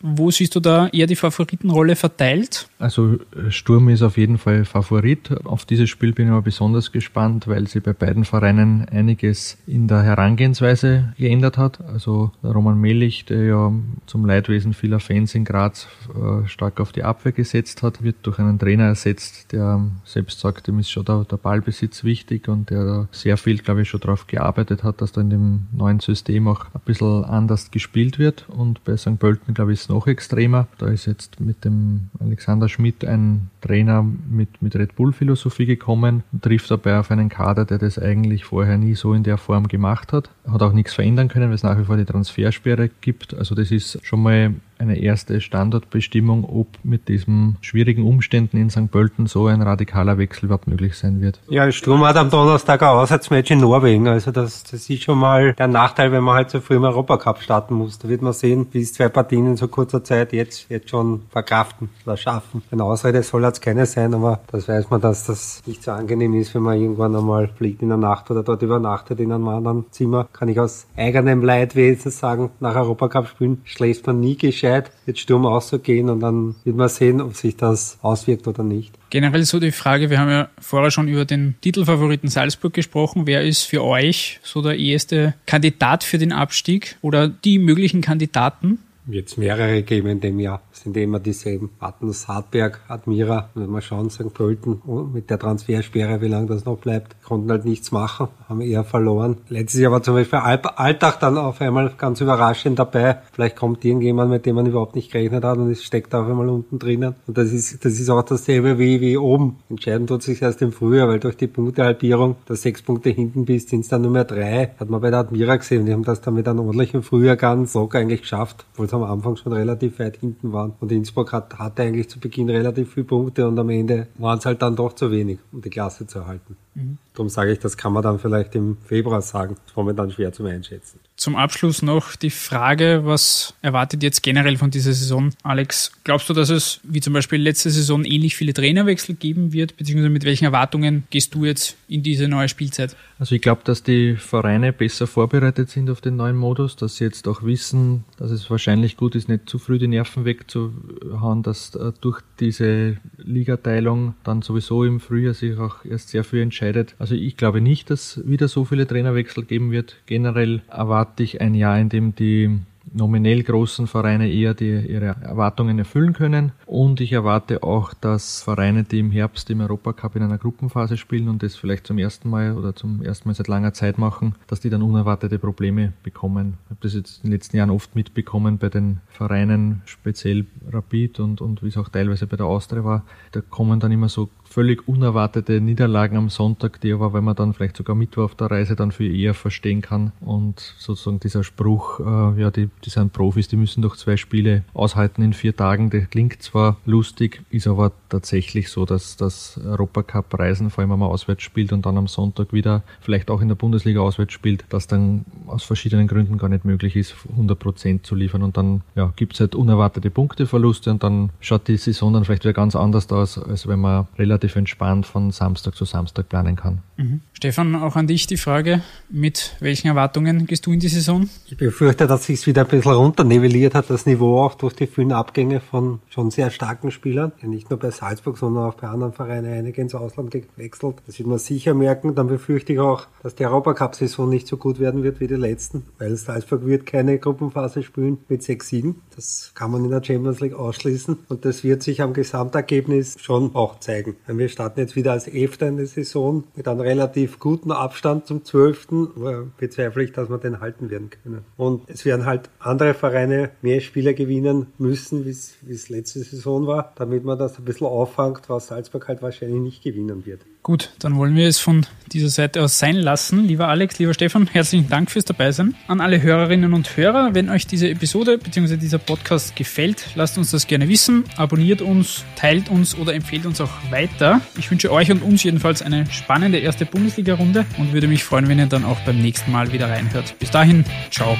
Wo 0.00 0.30
siehst 0.30 0.54
du 0.54 0.60
da 0.60 0.86
eher 0.88 1.08
die 1.08 1.16
Favoritenrolle 1.16 1.96
verteilt? 1.96 2.68
Also 2.78 3.14
äh, 3.14 3.50
Sturm 3.50 3.88
ist 3.88 4.02
auf 4.02 4.16
jeden 4.16 4.38
Fall 4.38 4.64
Favorit. 4.64 5.32
Auf 5.44 5.64
dieses 5.64 5.90
Spiel 5.90 6.12
bin 6.12 6.26
ich 6.26 6.32
aber 6.32 6.42
besonders 6.42 6.92
gespannt, 6.92 7.48
weil 7.48 7.66
sie 7.66 7.80
bei 7.80 7.92
beiden 7.92 8.24
Vereinen 8.24 8.88
einiges 8.88 9.58
in 9.66 9.88
der 9.88 10.04
Herangehensweise 10.04 11.14
geändert 11.18 11.58
hat. 11.58 11.80
Also 11.80 12.30
Roman 12.44 12.80
Melich, 12.80 13.24
der 13.24 13.42
ja 13.44 13.72
zum 14.06 14.24
Leidwesen 14.24 14.72
vieler 14.72 15.00
Fans 15.00 15.34
in 15.34 15.44
Graz 15.44 15.88
äh, 16.14 16.46
stark 16.46 16.80
auf 16.80 16.92
die 16.92 17.02
Abwehr 17.02 17.32
gesetzt 17.32 17.82
hat, 17.82 18.02
wird 18.02 18.16
durch 18.22 18.38
einen 18.38 18.60
Trainer 18.60 18.84
ersetzt, 18.84 19.50
der 19.50 19.84
selbst 20.04 20.38
sagt, 20.38 20.68
ihm 20.68 20.78
ist 20.78 20.90
schon 20.90 21.04
der, 21.04 21.24
Ballbesitz 21.38 22.04
wichtig 22.04 22.48
und 22.48 22.70
der 22.70 23.08
sehr 23.10 23.36
viel, 23.36 23.58
glaube 23.58 23.82
ich, 23.82 23.88
schon 23.88 24.00
darauf 24.00 24.26
gearbeitet 24.26 24.84
hat, 24.84 25.00
dass 25.00 25.12
da 25.12 25.20
in 25.20 25.30
dem 25.30 25.66
neuen 25.72 25.98
System 25.98 26.46
auch 26.46 26.66
ein 26.66 26.80
bisschen 26.84 27.24
anders 27.24 27.70
gespielt 27.70 27.97
wird. 28.18 28.46
Und 28.48 28.84
bei 28.84 28.96
St. 28.96 29.18
Pölten, 29.18 29.54
glaube 29.54 29.72
ich, 29.72 29.88
noch 29.88 30.06
extremer. 30.06 30.68
Da 30.78 30.86
ist 30.88 31.06
jetzt 31.06 31.40
mit 31.40 31.64
dem 31.64 32.10
Alexander 32.20 32.68
Schmidt 32.68 33.04
ein 33.04 33.50
Trainer 33.60 34.02
mit, 34.02 34.62
mit 34.62 34.76
Red 34.76 34.94
Bull 34.96 35.12
Philosophie 35.12 35.66
gekommen, 35.66 36.22
trifft 36.40 36.70
dabei 36.70 36.98
auf 36.98 37.10
einen 37.10 37.28
Kader, 37.28 37.64
der 37.64 37.78
das 37.78 37.98
eigentlich 37.98 38.44
vorher 38.44 38.78
nie 38.78 38.94
so 38.94 39.14
in 39.14 39.24
der 39.24 39.38
Form 39.38 39.68
gemacht 39.68 40.12
hat. 40.12 40.30
Hat 40.46 40.62
auch 40.62 40.72
nichts 40.72 40.94
verändern 40.94 41.28
können, 41.28 41.48
weil 41.48 41.54
es 41.54 41.62
nach 41.62 41.78
wie 41.78 41.84
vor 41.84 41.96
die 41.96 42.04
Transfersperre 42.04 42.90
gibt. 43.00 43.34
Also 43.34 43.54
das 43.54 43.70
ist 43.70 44.04
schon 44.06 44.22
mal 44.22 44.54
eine 44.78 44.98
erste 44.98 45.40
Standardbestimmung, 45.40 46.44
ob 46.44 46.66
mit 46.82 47.08
diesen 47.08 47.56
schwierigen 47.60 48.04
Umständen 48.04 48.56
in 48.56 48.70
St. 48.70 48.90
Pölten 48.90 49.26
so 49.26 49.46
ein 49.46 49.62
radikaler 49.62 50.18
Wechsel 50.18 50.46
überhaupt 50.46 50.68
möglich 50.68 50.96
sein 50.96 51.20
wird. 51.20 51.40
Ja, 51.48 51.70
Sturm 51.72 52.04
hat 52.04 52.16
am 52.16 52.30
Donnerstag 52.30 52.82
ein 52.82 52.88
Auswärtsmatch 52.88 53.50
in 53.50 53.60
Norwegen. 53.60 54.08
Also 54.08 54.30
das, 54.30 54.62
das 54.64 54.88
ist 54.88 55.02
schon 55.02 55.18
mal 55.18 55.52
der 55.54 55.66
Nachteil, 55.66 56.12
wenn 56.12 56.22
man 56.22 56.36
halt 56.36 56.50
so 56.50 56.60
früh 56.60 56.76
im 56.76 56.84
Europacup 56.84 57.42
starten 57.42 57.74
muss. 57.74 57.98
Da 57.98 58.08
wird 58.08 58.22
man 58.22 58.32
sehen, 58.32 58.66
wie 58.72 58.80
es 58.80 58.92
zwei 58.92 59.08
Partien 59.08 59.46
in 59.46 59.56
so 59.56 59.68
kurzer 59.68 60.04
Zeit 60.04 60.32
jetzt, 60.32 60.66
jetzt 60.70 60.90
schon 60.90 61.22
verkraften 61.30 61.88
oder 62.06 62.16
schaffen. 62.16 62.62
Eine 62.70 62.84
Ausrede 62.84 63.22
soll 63.22 63.42
jetzt 63.42 63.60
keine 63.60 63.86
sein, 63.86 64.14
aber 64.14 64.40
das 64.50 64.68
weiß 64.68 64.90
man, 64.90 65.00
dass 65.00 65.26
das 65.26 65.62
nicht 65.66 65.82
so 65.82 65.90
angenehm 65.90 66.34
ist, 66.34 66.54
wenn 66.54 66.62
man 66.62 66.80
irgendwann 66.80 67.16
einmal 67.16 67.48
fliegt 67.48 67.82
in 67.82 67.88
der 67.88 67.98
Nacht 67.98 68.30
oder 68.30 68.42
dort 68.42 68.62
übernachtet 68.62 69.20
in 69.20 69.32
einem 69.32 69.48
anderen 69.48 69.86
Zimmer. 69.90 70.28
Kann 70.32 70.48
ich 70.48 70.60
aus 70.60 70.86
eigenem 70.96 71.42
Leidwesen 71.42 72.10
sagen, 72.10 72.50
nach 72.60 72.76
Europacup 72.76 73.28
spielen 73.28 73.62
schläft 73.64 74.06
man 74.06 74.20
nie 74.20 74.36
gescheit 74.36 74.67
gescheit, 74.68 74.90
jetzt 75.06 75.20
Sturm 75.20 75.46
auszugehen 75.46 76.08
und 76.10 76.20
dann 76.20 76.54
wird 76.64 76.76
man 76.76 76.88
sehen, 76.88 77.20
ob 77.20 77.34
sich 77.34 77.56
das 77.56 77.98
auswirkt 78.02 78.46
oder 78.46 78.62
nicht. 78.62 78.94
Generell 79.10 79.44
so 79.44 79.58
die 79.58 79.72
Frage, 79.72 80.10
wir 80.10 80.18
haben 80.18 80.30
ja 80.30 80.48
vorher 80.60 80.90
schon 80.90 81.08
über 81.08 81.24
den 81.24 81.54
Titelfavoriten 81.60 82.28
Salzburg 82.28 82.74
gesprochen. 82.74 83.26
Wer 83.26 83.42
ist 83.42 83.62
für 83.62 83.82
euch 83.84 84.40
so 84.42 84.62
der 84.62 84.78
erste 84.78 85.34
Kandidat 85.46 86.04
für 86.04 86.18
den 86.18 86.32
Abstieg 86.32 86.96
oder 87.00 87.28
die 87.28 87.58
möglichen 87.58 88.00
Kandidaten? 88.00 88.78
Jetzt 89.10 89.38
mehrere 89.38 89.82
geben 89.82 90.08
in 90.08 90.20
dem 90.20 90.38
Jahr 90.38 90.60
sind 90.70 90.94
immer 90.98 91.18
dieselben. 91.18 91.70
Wattens, 91.78 92.28
Hartberg, 92.28 92.80
Admira, 92.88 93.48
wenn 93.54 93.70
wir 93.70 93.80
schauen, 93.80 94.10
St. 94.10 94.34
Pölten 94.34 94.82
mit 95.14 95.30
der 95.30 95.38
Transfersperre, 95.38 96.20
wie 96.20 96.28
lange 96.28 96.46
das 96.46 96.66
noch 96.66 96.76
bleibt, 96.76 97.22
konnten 97.22 97.50
halt 97.50 97.64
nichts 97.64 97.90
machen, 97.90 98.28
haben 98.48 98.60
eher 98.60 98.84
verloren. 98.84 99.38
Letztes 99.48 99.80
Jahr 99.80 99.92
war 99.92 100.02
zum 100.02 100.14
Beispiel 100.14 100.38
Alltag 100.38 101.20
dann 101.20 101.38
auf 101.38 101.60
einmal 101.62 101.92
ganz 101.96 102.20
überraschend 102.20 102.78
dabei. 102.78 103.18
Vielleicht 103.32 103.56
kommt 103.56 103.82
irgendjemand, 103.82 104.30
mit 104.30 104.44
dem 104.44 104.56
man 104.56 104.66
überhaupt 104.66 104.94
nicht 104.94 105.10
gerechnet 105.10 105.42
hat 105.42 105.56
und 105.56 105.70
es 105.70 105.82
steckt 105.82 106.14
auf 106.14 106.26
einmal 106.28 106.48
unten 106.50 106.78
drinnen. 106.78 107.14
Und 107.26 107.38
das 107.38 107.50
ist, 107.50 107.84
das 107.86 107.98
ist 107.98 108.10
auch 108.10 108.22
dasselbe 108.22 108.78
wie, 108.78 109.00
wie 109.00 109.16
oben. 109.16 109.56
Entscheiden 109.70 110.06
tut 110.06 110.22
sich 110.22 110.42
erst 110.42 110.60
im 110.60 110.72
Frühjahr, 110.72 111.08
weil 111.08 111.18
durch 111.18 111.36
die 111.36 111.46
Punktehalbierung, 111.46 112.36
dass 112.44 112.60
sechs 112.60 112.82
Punkte 112.82 113.08
hinten 113.08 113.46
bist, 113.46 113.70
sind 113.70 113.80
es 113.80 113.88
dann 113.88 114.02
nur 114.02 114.10
mehr 114.10 114.24
drei. 114.24 114.74
Hat 114.78 114.90
man 114.90 115.00
bei 115.00 115.10
der 115.10 115.20
Admira 115.20 115.56
gesehen. 115.56 115.86
Die 115.86 115.92
haben 115.94 116.04
das 116.04 116.20
dann 116.20 116.34
mit 116.34 116.46
einem 116.46 116.60
ordentlichen 116.60 117.02
Frühjahr 117.02 117.36
ganz 117.36 117.72
locker 117.72 117.98
eigentlich 117.98 118.22
geschafft, 118.22 118.66
obwohl 118.72 118.88
am 119.02 119.10
Anfang 119.10 119.36
schon 119.36 119.52
relativ 119.52 119.98
weit 119.98 120.16
hinten 120.18 120.52
waren. 120.52 120.74
Und 120.80 120.92
Innsbruck 120.92 121.32
hat, 121.32 121.58
hatte 121.58 121.82
eigentlich 121.82 122.08
zu 122.08 122.20
Beginn 122.20 122.50
relativ 122.50 122.94
viele 122.94 123.06
Punkte 123.06 123.46
und 123.46 123.58
am 123.58 123.70
Ende 123.70 124.08
waren 124.18 124.38
es 124.38 124.46
halt 124.46 124.62
dann 124.62 124.76
doch 124.76 124.92
zu 124.92 125.10
wenig, 125.10 125.38
um 125.52 125.60
die 125.60 125.70
Klasse 125.70 126.06
zu 126.06 126.20
erhalten. 126.20 126.56
Mhm. 126.78 126.98
Darum 127.14 127.28
sage 127.28 127.52
ich, 127.52 127.58
das 127.58 127.76
kann 127.76 127.92
man 127.92 128.04
dann 128.04 128.20
vielleicht 128.20 128.54
im 128.54 128.76
Februar 128.86 129.20
sagen. 129.22 129.56
Das 129.56 129.72
ist 129.72 129.76
momentan 129.76 130.10
schwer 130.12 130.32
zu 130.32 130.44
einschätzen. 130.46 131.00
Zum 131.16 131.34
Abschluss 131.34 131.82
noch 131.82 132.14
die 132.14 132.30
Frage, 132.30 133.00
was 133.02 133.54
erwartet 133.60 134.04
jetzt 134.04 134.22
generell 134.22 134.56
von 134.56 134.70
dieser 134.70 134.92
Saison? 134.92 135.30
Alex, 135.42 135.90
glaubst 136.04 136.28
du, 136.28 136.32
dass 136.32 136.48
es 136.48 136.78
wie 136.84 137.00
zum 137.00 137.12
Beispiel 137.12 137.42
letzte 137.42 137.70
Saison 137.70 138.04
ähnlich 138.04 138.36
viele 138.36 138.54
Trainerwechsel 138.54 139.16
geben 139.16 139.52
wird, 139.52 139.76
beziehungsweise 139.76 140.10
mit 140.10 140.24
welchen 140.24 140.44
Erwartungen 140.44 141.08
gehst 141.10 141.34
du 141.34 141.44
jetzt 141.44 141.76
in 141.88 142.04
diese 142.04 142.28
neue 142.28 142.48
Spielzeit? 142.48 142.94
Also 143.18 143.34
ich 143.34 143.42
glaube, 143.42 143.62
dass 143.64 143.82
die 143.82 144.14
Vereine 144.14 144.72
besser 144.72 145.08
vorbereitet 145.08 145.70
sind 145.70 145.90
auf 145.90 146.00
den 146.00 146.14
neuen 146.14 146.36
Modus, 146.36 146.76
dass 146.76 146.96
sie 146.96 147.04
jetzt 147.04 147.26
auch 147.26 147.42
wissen, 147.42 148.04
dass 148.16 148.30
es 148.30 148.48
wahrscheinlich 148.48 148.96
gut 148.96 149.16
ist, 149.16 149.28
nicht 149.28 149.48
zu 149.48 149.58
früh 149.58 149.80
die 149.80 149.88
Nerven 149.88 150.24
wegzuhauen, 150.24 151.42
dass 151.42 151.74
äh, 151.74 151.90
durch 152.00 152.20
diese 152.38 152.98
Ligateilung 153.16 154.14
dann 154.22 154.42
sowieso 154.42 154.84
im 154.84 155.00
Frühjahr 155.00 155.34
sich 155.34 155.58
auch 155.58 155.84
erst 155.84 156.10
sehr 156.10 156.22
viel 156.22 156.42
entscheidet. 156.42 156.67
Also 156.98 157.14
ich 157.14 157.36
glaube 157.36 157.60
nicht, 157.60 157.90
dass 157.90 158.20
wieder 158.26 158.48
so 158.48 158.64
viele 158.64 158.86
Trainerwechsel 158.86 159.44
geben 159.44 159.70
wird. 159.70 159.96
Generell 160.06 160.62
erwarte 160.68 161.22
ich 161.22 161.40
ein 161.40 161.54
Jahr, 161.54 161.78
in 161.78 161.88
dem 161.88 162.14
die 162.14 162.58
nominell 162.94 163.42
großen 163.42 163.86
Vereine 163.86 164.30
eher 164.30 164.54
die, 164.54 164.70
ihre 164.70 165.16
Erwartungen 165.22 165.78
erfüllen 165.78 166.12
können. 166.12 166.52
Und 166.66 167.00
ich 167.00 167.12
erwarte 167.12 167.62
auch, 167.62 167.94
dass 167.94 168.42
Vereine, 168.42 168.84
die 168.84 169.00
im 169.00 169.10
Herbst 169.10 169.50
im 169.50 169.60
Europacup 169.60 170.16
in 170.16 170.22
einer 170.22 170.38
Gruppenphase 170.38 170.96
spielen 170.96 171.28
und 171.28 171.42
das 171.42 171.56
vielleicht 171.56 171.86
zum 171.86 171.98
ersten 171.98 172.28
Mal 172.30 172.56
oder 172.56 172.74
zum 172.74 173.02
ersten 173.02 173.28
Mal 173.28 173.34
seit 173.34 173.48
langer 173.48 173.72
Zeit 173.72 173.98
machen, 173.98 174.34
dass 174.46 174.60
die 174.60 174.70
dann 174.70 174.82
unerwartete 174.82 175.38
Probleme 175.38 175.92
bekommen. 176.02 176.54
Ich 176.64 176.70
habe 176.70 176.80
das 176.82 176.94
jetzt 176.94 177.18
in 177.18 177.30
den 177.30 177.32
letzten 177.32 177.56
Jahren 177.56 177.70
oft 177.70 177.94
mitbekommen 177.94 178.58
bei 178.58 178.68
den 178.68 178.98
Vereinen, 179.08 179.82
speziell 179.84 180.46
Rapid 180.70 181.20
und, 181.20 181.40
und 181.40 181.62
wie 181.62 181.68
es 181.68 181.76
auch 181.76 181.88
teilweise 181.88 182.26
bei 182.26 182.36
der 182.36 182.46
Austria 182.46 182.84
war. 182.84 183.04
Da 183.32 183.40
kommen 183.40 183.80
dann 183.80 183.92
immer 183.92 184.08
so 184.08 184.28
völlig 184.48 184.88
unerwartete 184.88 185.60
Niederlagen 185.60 186.16
am 186.16 186.30
Sonntag, 186.30 186.80
die 186.80 186.92
aber, 186.92 187.12
wenn 187.12 187.24
man 187.24 187.36
dann 187.36 187.54
vielleicht 187.54 187.76
sogar 187.76 187.94
Mittwoch 187.94 188.24
auf 188.24 188.34
der 188.34 188.50
Reise 188.50 188.76
dann 188.76 188.92
viel 188.92 189.14
eher 189.14 189.34
verstehen 189.34 189.82
kann. 189.82 190.12
Und 190.20 190.74
sozusagen 190.78 191.20
dieser 191.20 191.44
Spruch, 191.44 192.00
äh, 192.00 192.40
ja, 192.40 192.50
die, 192.50 192.70
die 192.84 192.90
sind 192.90 193.12
Profis, 193.12 193.48
die 193.48 193.56
müssen 193.56 193.82
doch 193.82 193.96
zwei 193.96 194.16
Spiele 194.16 194.64
aushalten 194.74 195.22
in 195.22 195.32
vier 195.32 195.54
Tagen. 195.54 195.90
Der 195.90 196.06
klingt 196.06 196.42
zwar 196.42 196.76
lustig, 196.86 197.42
ist 197.50 197.66
aber 197.66 197.92
tatsächlich 198.08 198.70
so, 198.70 198.86
dass 198.86 199.16
das 199.16 199.60
Europacup-Reisen, 199.64 200.70
vor 200.70 200.82
allem 200.82 200.90
wenn 200.90 200.98
man 200.98 201.10
auswärts 201.10 201.42
spielt 201.42 201.72
und 201.72 201.84
dann 201.84 201.98
am 201.98 202.06
Sonntag 202.06 202.52
wieder 202.52 202.82
vielleicht 203.00 203.30
auch 203.30 203.40
in 203.40 203.48
der 203.48 203.54
Bundesliga 203.54 204.00
auswärts 204.00 204.32
spielt, 204.32 204.64
dass 204.70 204.86
dann 204.86 205.24
aus 205.46 205.62
verschiedenen 205.62 206.08
Gründen 206.08 206.38
gar 206.38 206.48
nicht 206.48 206.64
möglich 206.64 206.96
ist, 206.96 207.14
100 207.30 207.58
Prozent 207.58 208.06
zu 208.06 208.14
liefern. 208.14 208.42
Und 208.42 208.56
dann 208.56 208.80
ja, 208.94 209.12
gibt 209.16 209.34
es 209.34 209.40
halt 209.40 209.54
unerwartete 209.54 210.10
Punkteverluste 210.10 210.90
und 210.90 211.02
dann 211.02 211.30
schaut 211.40 211.68
die 211.68 211.76
Saison 211.76 212.12
dann 212.12 212.24
vielleicht 212.24 212.44
wieder 212.44 212.54
ganz 212.54 212.74
anders 212.74 213.10
aus, 213.12 213.38
als 213.38 213.66
wenn 213.68 213.80
man 213.80 214.08
relativ 214.18 214.37
entspannt 214.42 215.06
von 215.06 215.30
Samstag 215.30 215.74
zu 215.74 215.84
Samstag 215.84 216.28
planen 216.28 216.56
kann. 216.56 216.82
Mhm. 216.96 217.20
Stefan, 217.32 217.74
auch 217.76 217.96
an 217.96 218.06
dich 218.06 218.26
die 218.26 218.36
Frage, 218.36 218.82
mit 219.08 219.56
welchen 219.60 219.88
Erwartungen 219.88 220.46
gehst 220.46 220.66
du 220.66 220.72
in 220.72 220.80
die 220.80 220.88
Saison? 220.88 221.28
Ich 221.46 221.56
befürchte, 221.56 222.06
dass 222.06 222.24
sich 222.24 222.46
wieder 222.46 222.62
ein 222.62 222.68
bisschen 222.68 222.92
runternivelliert 222.92 223.74
hat, 223.74 223.90
das 223.90 224.06
Niveau 224.06 224.40
auch 224.40 224.54
durch 224.54 224.74
die 224.74 224.86
vielen 224.86 225.12
Abgänge 225.12 225.60
von 225.60 226.00
schon 226.08 226.30
sehr 226.30 226.50
starken 226.50 226.90
Spielern. 226.90 227.32
Ja, 227.40 227.48
nicht 227.48 227.70
nur 227.70 227.78
bei 227.78 227.90
Salzburg, 227.90 228.38
sondern 228.38 228.64
auch 228.64 228.74
bei 228.74 228.88
anderen 228.88 229.12
Vereinen 229.12 229.52
einige 229.52 229.80
ins 229.80 229.94
Ausland 229.94 230.30
gewechselt. 230.30 230.96
Das 231.06 231.18
wird 231.18 231.28
man 231.28 231.38
sicher 231.38 231.74
merken. 231.74 232.14
Dann 232.14 232.26
befürchte 232.26 232.72
ich 232.72 232.80
auch, 232.80 233.06
dass 233.22 233.34
die 233.34 233.46
Europacup-Saison 233.46 234.28
nicht 234.28 234.46
so 234.46 234.56
gut 234.56 234.80
werden 234.80 235.02
wird 235.02 235.20
wie 235.20 235.26
die 235.26 235.34
letzten, 235.34 235.84
weil 235.98 236.16
Salzburg 236.16 236.66
wird 236.66 236.86
keine 236.86 237.18
Gruppenphase 237.18 237.82
spielen 237.82 238.18
mit 238.28 238.42
sechs 238.42 238.68
Siegen. 238.68 238.96
Das 239.14 239.52
kann 239.54 239.70
man 239.70 239.84
in 239.84 239.90
der 239.90 240.02
Champions 240.02 240.40
League 240.40 240.54
ausschließen 240.54 241.18
und 241.28 241.44
das 241.44 241.64
wird 241.64 241.82
sich 241.82 242.02
am 242.02 242.12
Gesamtergebnis 242.12 243.16
schon 243.20 243.54
auch 243.54 243.80
zeigen. 243.80 244.16
Wir 244.30 244.48
starten 244.50 244.80
jetzt 244.80 244.94
wieder 244.94 245.12
als 245.12 245.26
Elfter 245.26 245.68
in 245.68 245.78
der 245.78 245.86
Saison 245.86 246.44
mit 246.54 246.68
einem 246.68 246.80
relativ 246.80 247.38
guten 247.38 247.72
Abstand 247.72 248.26
zum 248.26 248.44
Zwölften, 248.44 249.08
bezweifle 249.56 250.04
ich, 250.04 250.12
dass 250.12 250.28
wir 250.28 250.36
den 250.36 250.60
halten 250.60 250.90
werden 250.90 251.08
können. 251.10 251.44
Und 251.56 251.88
es 251.88 252.04
werden 252.04 252.26
halt 252.26 252.50
andere 252.58 252.92
Vereine 252.92 253.50
mehr 253.62 253.80
Spieler 253.80 254.12
gewinnen 254.12 254.66
müssen, 254.76 255.24
wie 255.24 255.30
es 255.30 255.88
letzte 255.88 256.20
Saison 256.20 256.66
war, 256.66 256.92
damit 256.96 257.24
man 257.24 257.38
das 257.38 257.58
ein 257.58 257.64
bisschen 257.64 257.86
auffangt, 257.86 258.48
was 258.48 258.66
Salzburg 258.66 259.08
halt 259.08 259.22
wahrscheinlich 259.22 259.60
nicht 259.60 259.82
gewinnen 259.82 260.26
wird. 260.26 260.42
Gut, 260.68 260.90
dann 260.98 261.16
wollen 261.16 261.34
wir 261.34 261.48
es 261.48 261.58
von 261.58 261.86
dieser 262.12 262.28
Seite 262.28 262.62
aus 262.62 262.78
sein 262.78 262.96
lassen. 262.96 263.48
Lieber 263.48 263.68
Alex, 263.68 263.98
lieber 263.98 264.12
Stefan, 264.12 264.46
herzlichen 264.52 264.90
Dank 264.90 265.10
fürs 265.10 265.24
Dabeisein. 265.24 265.74
An 265.86 266.02
alle 266.02 266.20
Hörerinnen 266.20 266.74
und 266.74 266.94
Hörer, 266.94 267.30
wenn 267.32 267.48
euch 267.48 267.66
diese 267.66 267.88
Episode 267.88 268.36
bzw. 268.36 268.76
dieser 268.76 268.98
Podcast 268.98 269.56
gefällt, 269.56 270.10
lasst 270.14 270.36
uns 270.36 270.50
das 270.50 270.66
gerne 270.66 270.86
wissen. 270.86 271.24
Abonniert 271.38 271.80
uns, 271.80 272.22
teilt 272.36 272.68
uns 272.68 272.98
oder 272.98 273.14
empfehlt 273.14 273.46
uns 273.46 273.62
auch 273.62 273.70
weiter. 273.88 274.42
Ich 274.58 274.70
wünsche 274.70 274.92
euch 274.92 275.10
und 275.10 275.22
uns 275.22 275.42
jedenfalls 275.42 275.80
eine 275.80 276.04
spannende 276.10 276.58
erste 276.58 276.84
Bundesliga-Runde 276.84 277.64
und 277.78 277.94
würde 277.94 278.06
mich 278.06 278.22
freuen, 278.22 278.46
wenn 278.48 278.58
ihr 278.58 278.66
dann 278.66 278.84
auch 278.84 279.00
beim 279.06 279.22
nächsten 279.22 279.50
Mal 279.50 279.72
wieder 279.72 279.88
reinhört. 279.88 280.38
Bis 280.38 280.50
dahin, 280.50 280.84
ciao. 281.10 281.34